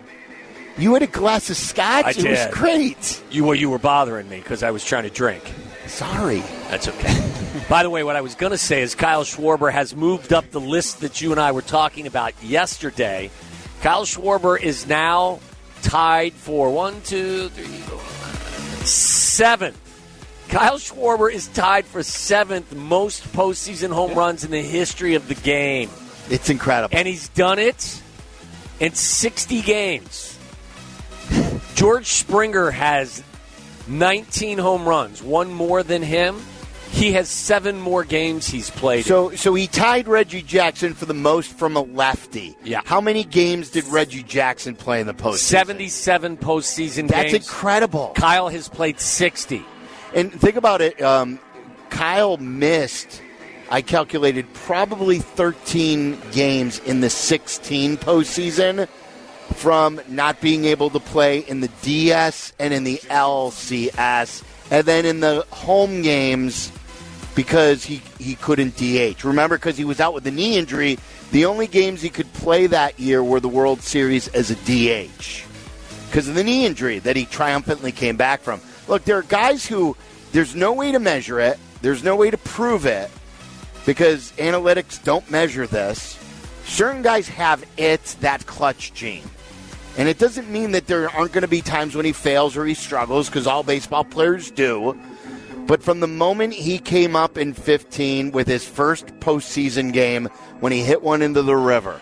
[0.76, 2.04] You had a glass of scotch.
[2.04, 3.22] I it was great.
[3.30, 5.44] You were you were bothering me because I was trying to drink.
[5.86, 6.40] Sorry.
[6.68, 7.30] That's okay.
[7.68, 10.50] By the way, what I was going to say is Kyle Schwarber has moved up
[10.50, 13.30] the list that you and I were talking about yesterday.
[13.82, 15.38] Kyle Schwarber is now
[15.82, 18.00] tied for one, two, three, four,
[18.84, 19.78] seventh.
[20.48, 25.34] Kyle Schwarber is tied for seventh most postseason home runs in the history of the
[25.34, 25.90] game.
[26.30, 26.96] It's incredible.
[26.96, 28.00] And he's done it
[28.80, 30.38] in 60 games.
[31.74, 33.22] George Springer has
[33.88, 36.40] 19 home runs, one more than him.
[36.90, 39.04] He has seven more games he's played.
[39.04, 42.56] So, so he tied Reggie Jackson for the most from a lefty.
[42.62, 42.82] Yeah.
[42.84, 45.38] How many games did Reggie Jackson play in the postseason?
[45.38, 47.10] 77 postseason games.
[47.10, 47.48] That's games.
[47.48, 48.12] incredible.
[48.14, 49.64] Kyle has played 60.
[50.14, 51.00] And think about it.
[51.02, 51.38] Um,
[51.90, 53.20] Kyle missed.
[53.70, 58.88] I calculated probably 13 games in the 16 postseason
[59.54, 65.04] from not being able to play in the DS and in the LCS, and then
[65.04, 66.72] in the home games
[67.34, 69.24] because he, he couldn't DH.
[69.24, 70.98] Remember, because he was out with a knee injury,
[71.32, 75.44] the only games he could play that year were the World Series as a DH
[76.06, 78.60] because of the knee injury that he triumphantly came back from.
[78.88, 79.96] Look, there are guys who
[80.32, 83.10] there's no way to measure it, there's no way to prove it
[83.86, 86.18] because analytics don't measure this.
[86.64, 89.24] Certain guys have it, that clutch gene.
[89.96, 92.64] And it doesn't mean that there aren't going to be times when he fails or
[92.64, 94.98] he struggles because all baseball players do.
[95.66, 100.28] But from the moment he came up in 15 with his first postseason game
[100.60, 102.00] when he hit one into the river,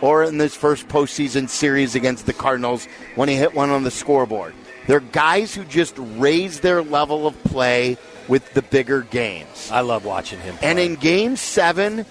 [0.00, 3.90] or in this first postseason series against the Cardinals when he hit one on the
[3.90, 4.54] scoreboard,
[4.88, 9.70] they're guys who just raise their level of play with the bigger games.
[9.70, 10.56] I love watching him.
[10.56, 10.70] Play.
[10.70, 12.06] And in game seven,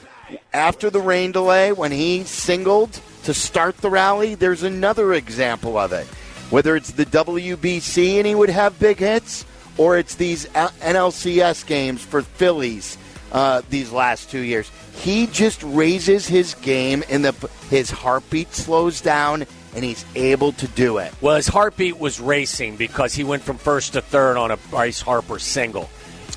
[0.54, 5.92] after the rain delay, when he singled to start the rally, there's another example of
[5.92, 6.06] it.
[6.52, 9.44] Whether it's the WBC and he would have big hits,
[9.78, 12.98] or it's these NLCS games for Phillies
[13.32, 14.72] uh, these last two years.
[14.94, 19.46] He just raises his game, and the his heartbeat slows down,
[19.78, 21.14] and he's able to do it.
[21.22, 25.00] Well, his heartbeat was racing because he went from first to third on a Bryce
[25.00, 25.88] Harper single.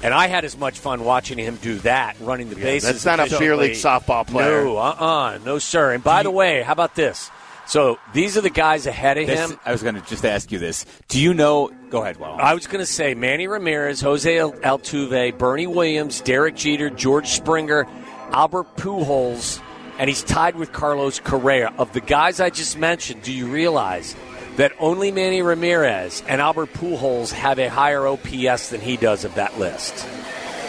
[0.02, 3.02] And I had as much fun watching him do that, running the bases.
[3.02, 4.64] that's not a beer league softball player.
[4.64, 5.92] No, uh-uh, no, sir.
[5.94, 7.30] And by the way, how about this?
[7.66, 9.58] So these are the guys ahead of This- him.
[9.64, 10.84] I was going to just ask you this.
[11.08, 11.70] Do you know?
[11.88, 12.36] Go ahead, Well.
[12.38, 17.86] I was going to say Manny Ramirez, Jose Altuve, Bernie Williams, Derek Jeter, George Springer,
[18.32, 19.60] Albert Pujols,
[20.00, 21.74] and he's tied with Carlos Correa.
[21.76, 24.16] Of the guys I just mentioned, do you realize
[24.56, 29.34] that only Manny Ramirez and Albert Pujols have a higher OPS than he does of
[29.34, 30.08] that list?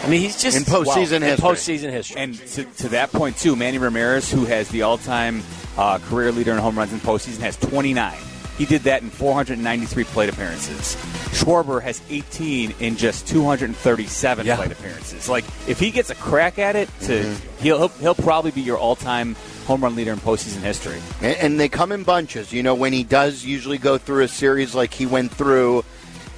[0.04, 1.30] I mean, he's just In postseason well, history.
[1.30, 2.22] In postseason history.
[2.22, 5.44] And to, to that point, too, Manny Ramirez, who has the all-time
[5.78, 8.18] uh, career leader in home runs in postseason, has 29.
[8.58, 10.98] He did that in 493 plate appearances.
[11.32, 14.56] Schwarber has 18 in just 237 Yeah.
[14.58, 15.30] plate appearances.
[15.30, 17.64] Like, if he gets a crack at it, to Mm-hmm.
[17.64, 21.00] he'll, he'll he'll probably be your all-time home run leader in postseason history.
[21.22, 22.52] And, and they come in bunches.
[22.52, 25.86] You know, when he does usually go through a series like he went through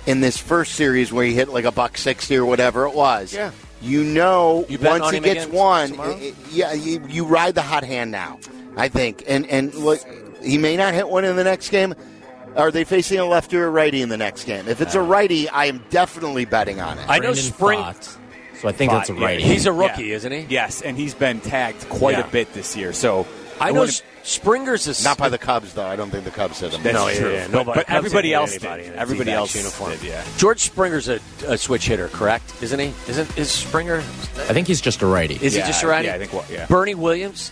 [0.06, 3.34] in this first series where he hit like a buck sixty or whatever it was.
[3.34, 3.52] Yeah.
[3.82, 6.12] You know, You once on he gets one, tomorrow?
[6.16, 8.40] i- i- yeah, you, you ride the hot hand now.
[8.78, 10.00] I think, and and look,
[10.44, 11.94] he may not hit one in the next game.
[12.56, 14.68] Are they facing a lefty or a righty in the next game?
[14.68, 17.06] If it's a righty, I am definitely betting on it.
[17.10, 17.80] I know Brandon Spring.
[17.80, 18.18] Pfaadt.
[18.62, 19.44] So I think that's a righty.
[19.44, 20.16] He's a rookie, Yeah.
[20.16, 20.46] isn't he?
[20.50, 22.26] Yes, and he's been tagged quite Yeah.
[22.26, 22.94] a bit this year.
[22.94, 23.26] So
[23.60, 25.86] I know wouldn't- Springer's a Not by the Cubs, though.
[25.86, 26.82] I don't think the Cubs hit him.
[26.82, 27.34] That's No, yeah, true.
[27.34, 28.68] yeah, But- nobody- but Cubs everybody didn't else hit did.
[28.70, 29.92] anybody in a Everybody D-backs else uniform.
[29.92, 30.22] did, yeah.
[30.38, 32.54] George Springer's a, a switch hitter, correct?
[32.62, 32.94] Isn't he?
[33.10, 33.98] Isn't is Springer?
[33.98, 35.38] I think he's just a righty.
[35.42, 36.08] Is Yeah, he just a righty?
[36.08, 36.68] yeah, I think what- yeah.
[36.68, 37.52] Bernie Williams.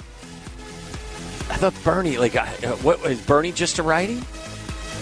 [1.49, 2.45] I thought Bernie like uh,
[2.83, 4.21] what is Bernie just a righty?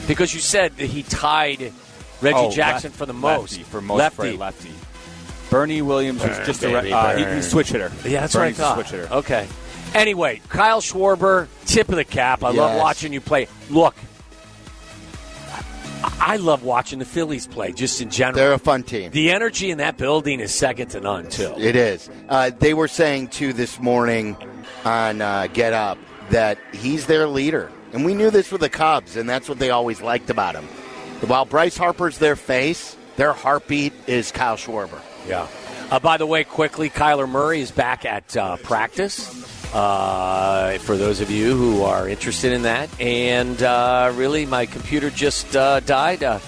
[0.09, 1.71] Because you said that he tied
[2.21, 4.31] Reggie Oh, Jackson left- for the most lefty, for most lefty.
[4.33, 4.71] for lefty.
[5.49, 7.91] Bernie Williams was just baby, a uh, he- he's switch hitter.
[8.05, 8.87] Yeah, that's Bernie's what I a thought.
[8.87, 9.13] switch hitter.
[9.13, 9.47] Okay.
[9.95, 12.43] Anyway, Kyle Schwarber, tip of the cap.
[12.43, 13.47] I love watching you play.
[13.69, 13.95] Look,
[16.03, 18.35] I- I love watching the Phillies play, just in general.
[18.35, 19.11] They're a fun team.
[19.11, 21.53] the energy in that building is second to none, too.
[21.57, 22.09] It is.
[22.27, 24.37] Uh, they were saying too this morning
[24.85, 25.97] on uh, Get Up
[26.29, 29.69] that he's their leader, and we knew this with the Cubs, and that's what they
[29.69, 30.65] always liked about him.
[31.27, 35.01] While Bryce Harper's their face, their heartbeat is Kyle Schwarber.
[35.27, 35.47] Yeah.
[35.91, 39.27] Uh, by the way, quickly, Kyler Murray is back at uh, practice.
[39.73, 45.09] Uh, for those of you who are interested in that, and uh, really, my computer
[45.09, 46.23] just uh, died.
[46.23, 46.39] Uh,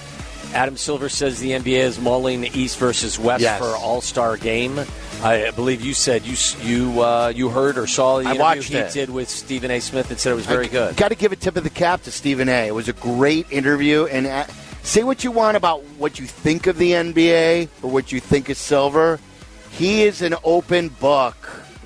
[0.54, 3.60] Adam Silver says the NBA is mulling East versus West Yes.
[3.60, 4.80] for All Star game.
[5.24, 8.69] I believe you said you you uh, you heard or saw the I interview watched
[8.69, 8.91] he it.
[8.91, 9.80] did with Stephen A.
[9.80, 10.97] Smith and said it was very good.
[10.97, 12.67] Got to give a tip of the cap to Stephen A.
[12.67, 14.45] It was a great interview, and uh,
[14.82, 18.49] say what you want about what you think of the NBA or what you think
[18.49, 19.19] of Silver.
[19.69, 21.36] He is an open book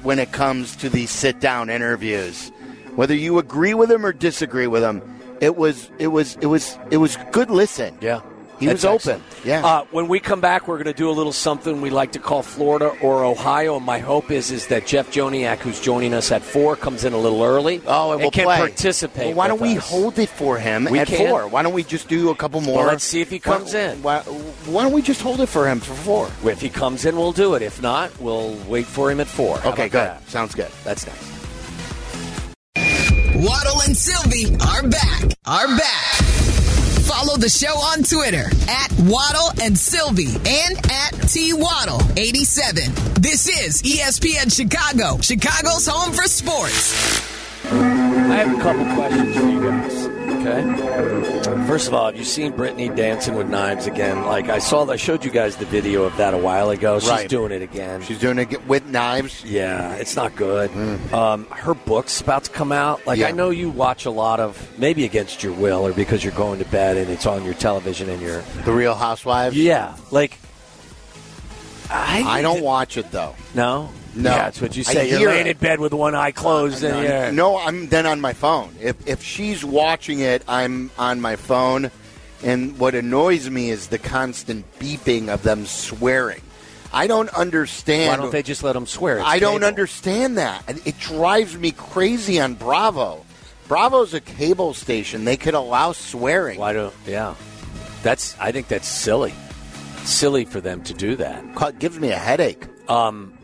[0.01, 2.51] when it comes to these sit-down interviews.
[2.95, 5.01] Whether you agree with him or disagree with him,
[5.41, 7.97] it was it was it was it was good listen.
[7.99, 8.21] Yeah.
[8.59, 8.95] He was open.
[9.21, 9.23] excellent.
[9.45, 9.65] Yeah.
[9.65, 12.19] Uh, when we come back, we're going to do a little something we like to
[12.19, 13.77] call Florida or Ohio.
[13.77, 17.13] And my hope is is that Jeff Joniak, who's joining us at four, comes in
[17.13, 17.81] a little early.
[17.85, 18.57] Oh, and we'll can play.
[18.57, 19.27] participate.
[19.27, 19.89] Well, why don't with we us.
[19.89, 21.27] hold it for him We at can.
[21.29, 21.47] four?
[21.47, 22.77] Why don't we just do a couple more?
[22.79, 24.01] Well, let's see if he comes why, in.
[24.03, 26.29] Why, why don't we just hold it for him for four?
[26.49, 27.61] If he comes in, we'll do it.
[27.61, 29.57] If not, we'll wait for him at four.
[29.59, 29.93] How Okay, good.
[29.93, 30.27] that?
[30.29, 30.71] Sounds good.
[30.83, 31.31] That's nice.
[33.35, 35.23] Waddle and Silvy are back.
[35.45, 36.14] Are back.
[37.35, 42.93] Follow the show on Twitter at Waddle and Silvy and at T Waddle 87.
[43.19, 46.93] This is ESPN Chicago, Chicago's home for sports.
[47.65, 50.14] I have a couple questions for you guys.
[50.45, 51.65] Okay.
[51.67, 54.25] First of all, have you seen Britney dancing with knives again?
[54.25, 56.99] Like I saw, I showed you guys the video of that a while ago.
[56.99, 57.27] She's Right.
[57.29, 58.01] doing it again.
[58.03, 59.43] She's doing it with knives.
[59.43, 60.69] Yeah, it's not good.
[61.11, 63.05] Um, her book's about to come out.
[63.07, 63.27] Like Yeah.
[63.29, 66.59] I know you watch a lot of maybe against your will or because you're going
[66.59, 69.57] to bed and it's on your television and you're The Real Housewives.
[69.57, 69.95] yeah.
[70.11, 70.37] Like
[71.89, 73.35] I I don't watch it though.
[73.53, 74.29] no No.
[74.31, 75.09] Yeah, that's what you I say.
[75.09, 75.51] You're hear laying it.
[75.51, 77.31] in bed with one eye closed and yeah.
[77.31, 78.73] No, I'm then on my phone.
[78.79, 81.91] If if she's watching it, I'm on my phone.
[82.43, 86.41] And what annoys me is the constant beeping of them swearing.
[86.93, 88.09] I don't understand.
[88.09, 89.17] Why don't they just let them swear?
[89.17, 89.67] It's I don't cable.
[89.67, 90.63] understand that.
[90.87, 93.25] It drives me crazy on Bravo.
[93.67, 95.25] Bravo's a cable station.
[95.25, 96.59] They could allow swearing.
[96.59, 96.93] Why don't?
[97.05, 97.35] Yeah,
[98.03, 98.37] that's.
[98.39, 99.33] I think that's silly.
[100.03, 101.43] Silly for them to do that.
[101.69, 102.63] It gives me a headache.
[102.87, 103.34] Um,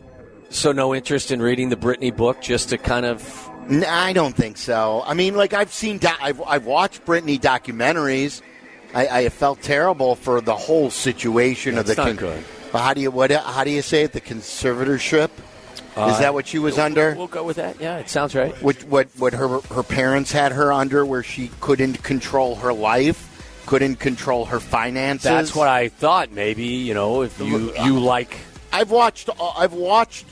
[0.52, 3.48] so no interest in reading the Britney book, just to kind of.
[3.70, 5.02] I don't think so.
[5.06, 8.42] I mean, like I've seen, doc- I've, I've watched Britney documentaries.
[8.94, 11.94] I, I felt terrible for the whole situation of the.
[11.94, 12.44] not good.
[12.72, 13.30] Well, how do you what?
[13.30, 14.12] How do you say it?
[14.12, 15.30] The conservatorship.
[15.92, 17.14] Is that uh, what she was under?
[17.14, 17.78] We'll go with that.
[17.78, 18.54] Yeah, it sounds right.
[18.62, 23.62] What what what her her parents had her under, where she couldn't control her life,
[23.66, 25.24] couldn't control her finances.
[25.24, 26.32] That's what I thought.
[26.32, 28.38] Maybe you know, if you you like.
[28.72, 29.28] I've watched.
[29.28, 30.24] Uh, I've watched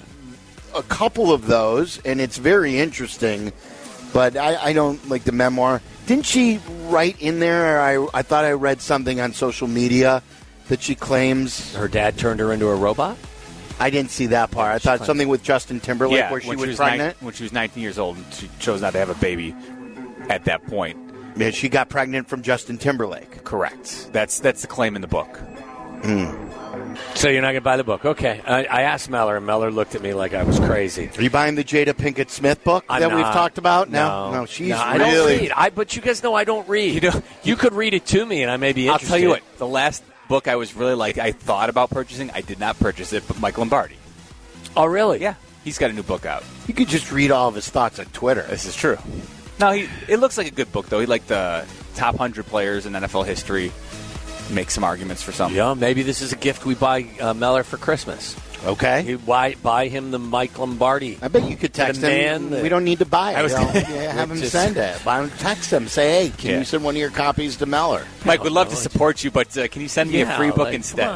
[0.75, 3.53] a couple of those, and it's very interesting.
[4.13, 5.81] But I, I don't like the memoir.
[6.07, 7.81] Didn't she write in there?
[7.81, 10.23] I I thought I read something on social media
[10.69, 13.17] that she claims Her dad turned her into a robot.
[13.79, 14.75] I didn't see that part.
[14.75, 17.17] I thought something with Justin Timberlake yeah, where she when was she was pregnant.
[17.21, 19.55] nine- when she was 19 years old, and she chose not to have a baby
[20.29, 20.99] at that point.
[21.37, 23.45] Yeah, she got pregnant from Justin Timberlake.
[23.45, 24.13] Correct.
[24.13, 25.37] That's that's the claim in the book.
[26.03, 26.35] Hmm.
[27.15, 28.41] So you're not going to buy the book, okay?
[28.47, 31.11] I, I asked Meller, and Meller looked at me like I was crazy.
[31.17, 33.91] Are you buying the Jada Pinkett Smith book I'm that we've talked about?
[33.91, 35.33] No, no, she's No, I really.
[35.35, 35.53] don't read.
[35.55, 36.95] I, but you guys know I don't read.
[37.03, 39.31] You know- you could read it to me, and I may be I'll tell you
[39.31, 39.43] what.
[39.59, 42.31] The last book I was really like, I thought about purchasing.
[42.31, 43.97] I did not purchase it, but Mike Lombardi.
[44.77, 45.21] Oh, really?
[45.21, 45.35] Yeah,
[45.65, 46.45] he's got a new book out.
[46.67, 48.43] You could just read all of his thoughts on Twitter.
[48.43, 48.99] This is true.
[49.59, 49.89] No, he.
[50.09, 51.01] It looks like a good book though.
[51.01, 51.67] He like the
[51.97, 53.73] top hundred players in NFL history.
[54.51, 55.57] Make some arguments for something.
[55.57, 58.37] Yeah, maybe this is a gift we buy uh, Meller for Christmas.
[58.67, 59.03] Okay.
[59.03, 61.19] You buy, buy him the Mike Lombardi.
[61.23, 62.51] I bet you could text The him.
[62.51, 63.37] that- we don't need to buy it.
[63.37, 65.03] I was You know, gonna- yeah, have him Just- send it.
[65.05, 65.89] Buy him, text him.
[65.89, 66.59] Say, hey, can Yeah.
[66.59, 68.05] you send one of your copies to Meller?
[68.25, 70.59] Mike would love to support you, but uh, can you send me a free book
[70.67, 71.09] like, instead?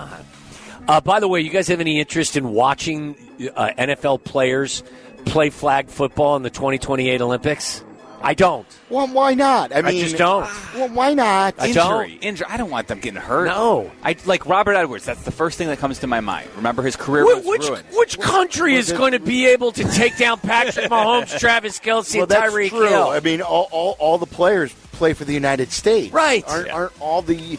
[0.88, 3.14] Uh, by the way, you guys have any interest in watching
[3.56, 4.82] uh, NFL players
[5.26, 7.82] play flag football in the 2028 Olympics?
[8.24, 8.66] I don't.
[8.90, 9.72] Well, why not?
[9.74, 10.48] I mean, I just don't.
[10.74, 11.54] Well, why not?
[11.58, 12.10] I Injury, don't.
[12.24, 12.46] injury.
[12.48, 13.46] I don't want them getting hurt.
[13.46, 13.90] No.
[14.02, 15.04] I like Robert Edwards.
[15.04, 16.48] That's the first thing that comes to my mind.
[16.56, 17.84] Remember his career Wh- was which ruined.
[17.92, 22.22] which country is going to be able to take down Patrick Mahomes, Travis Kelce, well,
[22.22, 22.88] and that's Tyreek true.
[22.88, 23.08] Hill?
[23.08, 26.44] I mean, all, all, all the players play for the United States, Right.
[26.48, 27.58] Aren't, aren't all the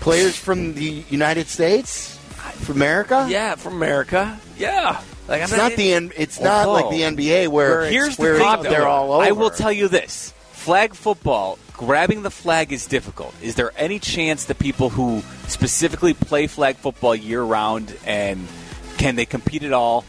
[0.00, 2.16] players from the United States,
[2.60, 3.26] from America?
[3.28, 4.38] yeah, from America.
[4.56, 6.72] Yeah, like It's not the N- it's not Oh.
[6.72, 8.88] like the NBA where Here's the thing, they're though.
[8.88, 9.24] all over.
[9.24, 13.34] I will tell you this: flag football, grabbing the flag is difficult.
[13.42, 18.46] Is there any chance that people who specifically play flag football year round and
[18.96, 20.04] can they compete at all?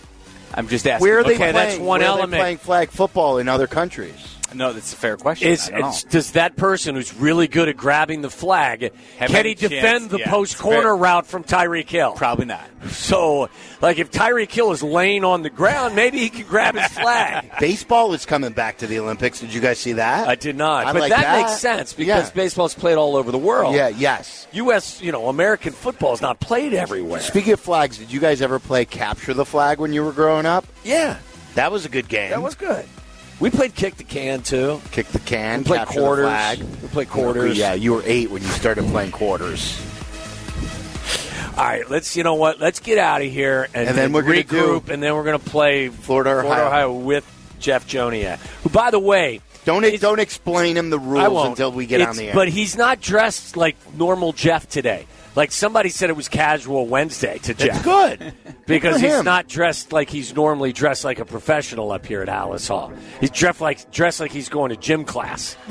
[0.53, 1.07] I'm just asking.
[1.07, 1.53] Where are they Okay, playing?
[1.55, 2.41] that's one where are they element.
[2.41, 4.15] playing flag football in other countries?
[4.53, 5.49] No, that's a fair question.
[5.49, 9.49] Is, it's, does that person who's really good at grabbing the flag Have can any
[9.49, 9.69] he chance?
[9.71, 10.95] defend the Yeah, post corner fair.
[10.95, 12.13] route from Tyreek Hill?
[12.13, 12.67] Probably not.
[12.89, 13.49] So,
[13.81, 17.51] like, if Tyreek Hill is laying on the ground, maybe he could grab his flag.
[17.59, 19.39] Baseball is coming back to the Olympics.
[19.39, 20.27] Did you guys see that?
[20.27, 21.41] I did not, I but like that, that.
[21.47, 22.33] makes sense because Yeah.
[22.33, 23.75] baseball's played all over the world.
[23.75, 24.47] Yeah, yes.
[24.53, 25.01] U.S.
[25.01, 27.19] You know, American football is not played everywhere.
[27.19, 30.45] Speaking of flags, did you guys ever play capture the flag when you were growing
[30.45, 30.65] up?
[30.83, 31.17] yeah,
[31.55, 32.29] That was a good game.
[32.31, 32.85] that was good.
[33.39, 34.81] We played kick the can too.
[34.91, 36.25] kick the can, We played quarters.
[36.25, 36.59] the flag.
[36.81, 37.57] We played quarters.
[37.57, 39.79] Yeah, you were eight when you started playing quarters.
[41.57, 42.15] All right, let's.
[42.15, 42.59] You know what?
[42.59, 45.23] Let's get out of here and, And then we're gonna regroup, do and then we're
[45.25, 46.41] going to play Florida, Ohio.
[46.43, 47.25] Florida, Ohio with
[47.59, 51.99] Jeff Joniak, who, by the way, Don't don't explain him the rules until we get
[52.01, 52.33] It's- on the air.
[52.33, 55.05] But he's not dressed like normal Jeff today.
[55.35, 57.77] Like somebody said, it was casual Wednesday to Jeff.
[57.77, 58.33] It's good
[58.65, 62.67] because he's not dressed like he's normally dressed like a professional up here at Halas
[62.67, 62.91] Hall.
[63.19, 65.55] He's dressed like dressed like he's going to gym class.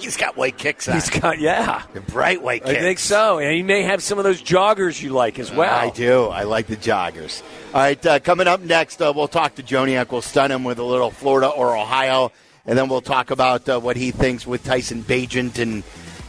[0.00, 0.94] He's got white kicks on.
[0.94, 1.82] He's got yeah.
[2.06, 5.38] bright white I think so, and he may have some of those joggers you like
[5.38, 5.74] as well.
[5.74, 6.26] I do.
[6.26, 7.42] I like the joggers.
[7.74, 10.12] All right, uh, coming up next, uh, we'll talk to Joniak.
[10.12, 12.30] We'll stun him with a little Florida or Ohio,
[12.64, 15.82] and then we'll talk about uh, what he thinks with Tyson Bagent and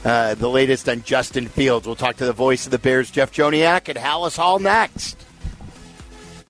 [0.05, 1.85] uh, the latest on Justin Fields.
[1.85, 5.25] We'll talk to the voice of the Bears, Jeff Joniak, at Halas Hall next.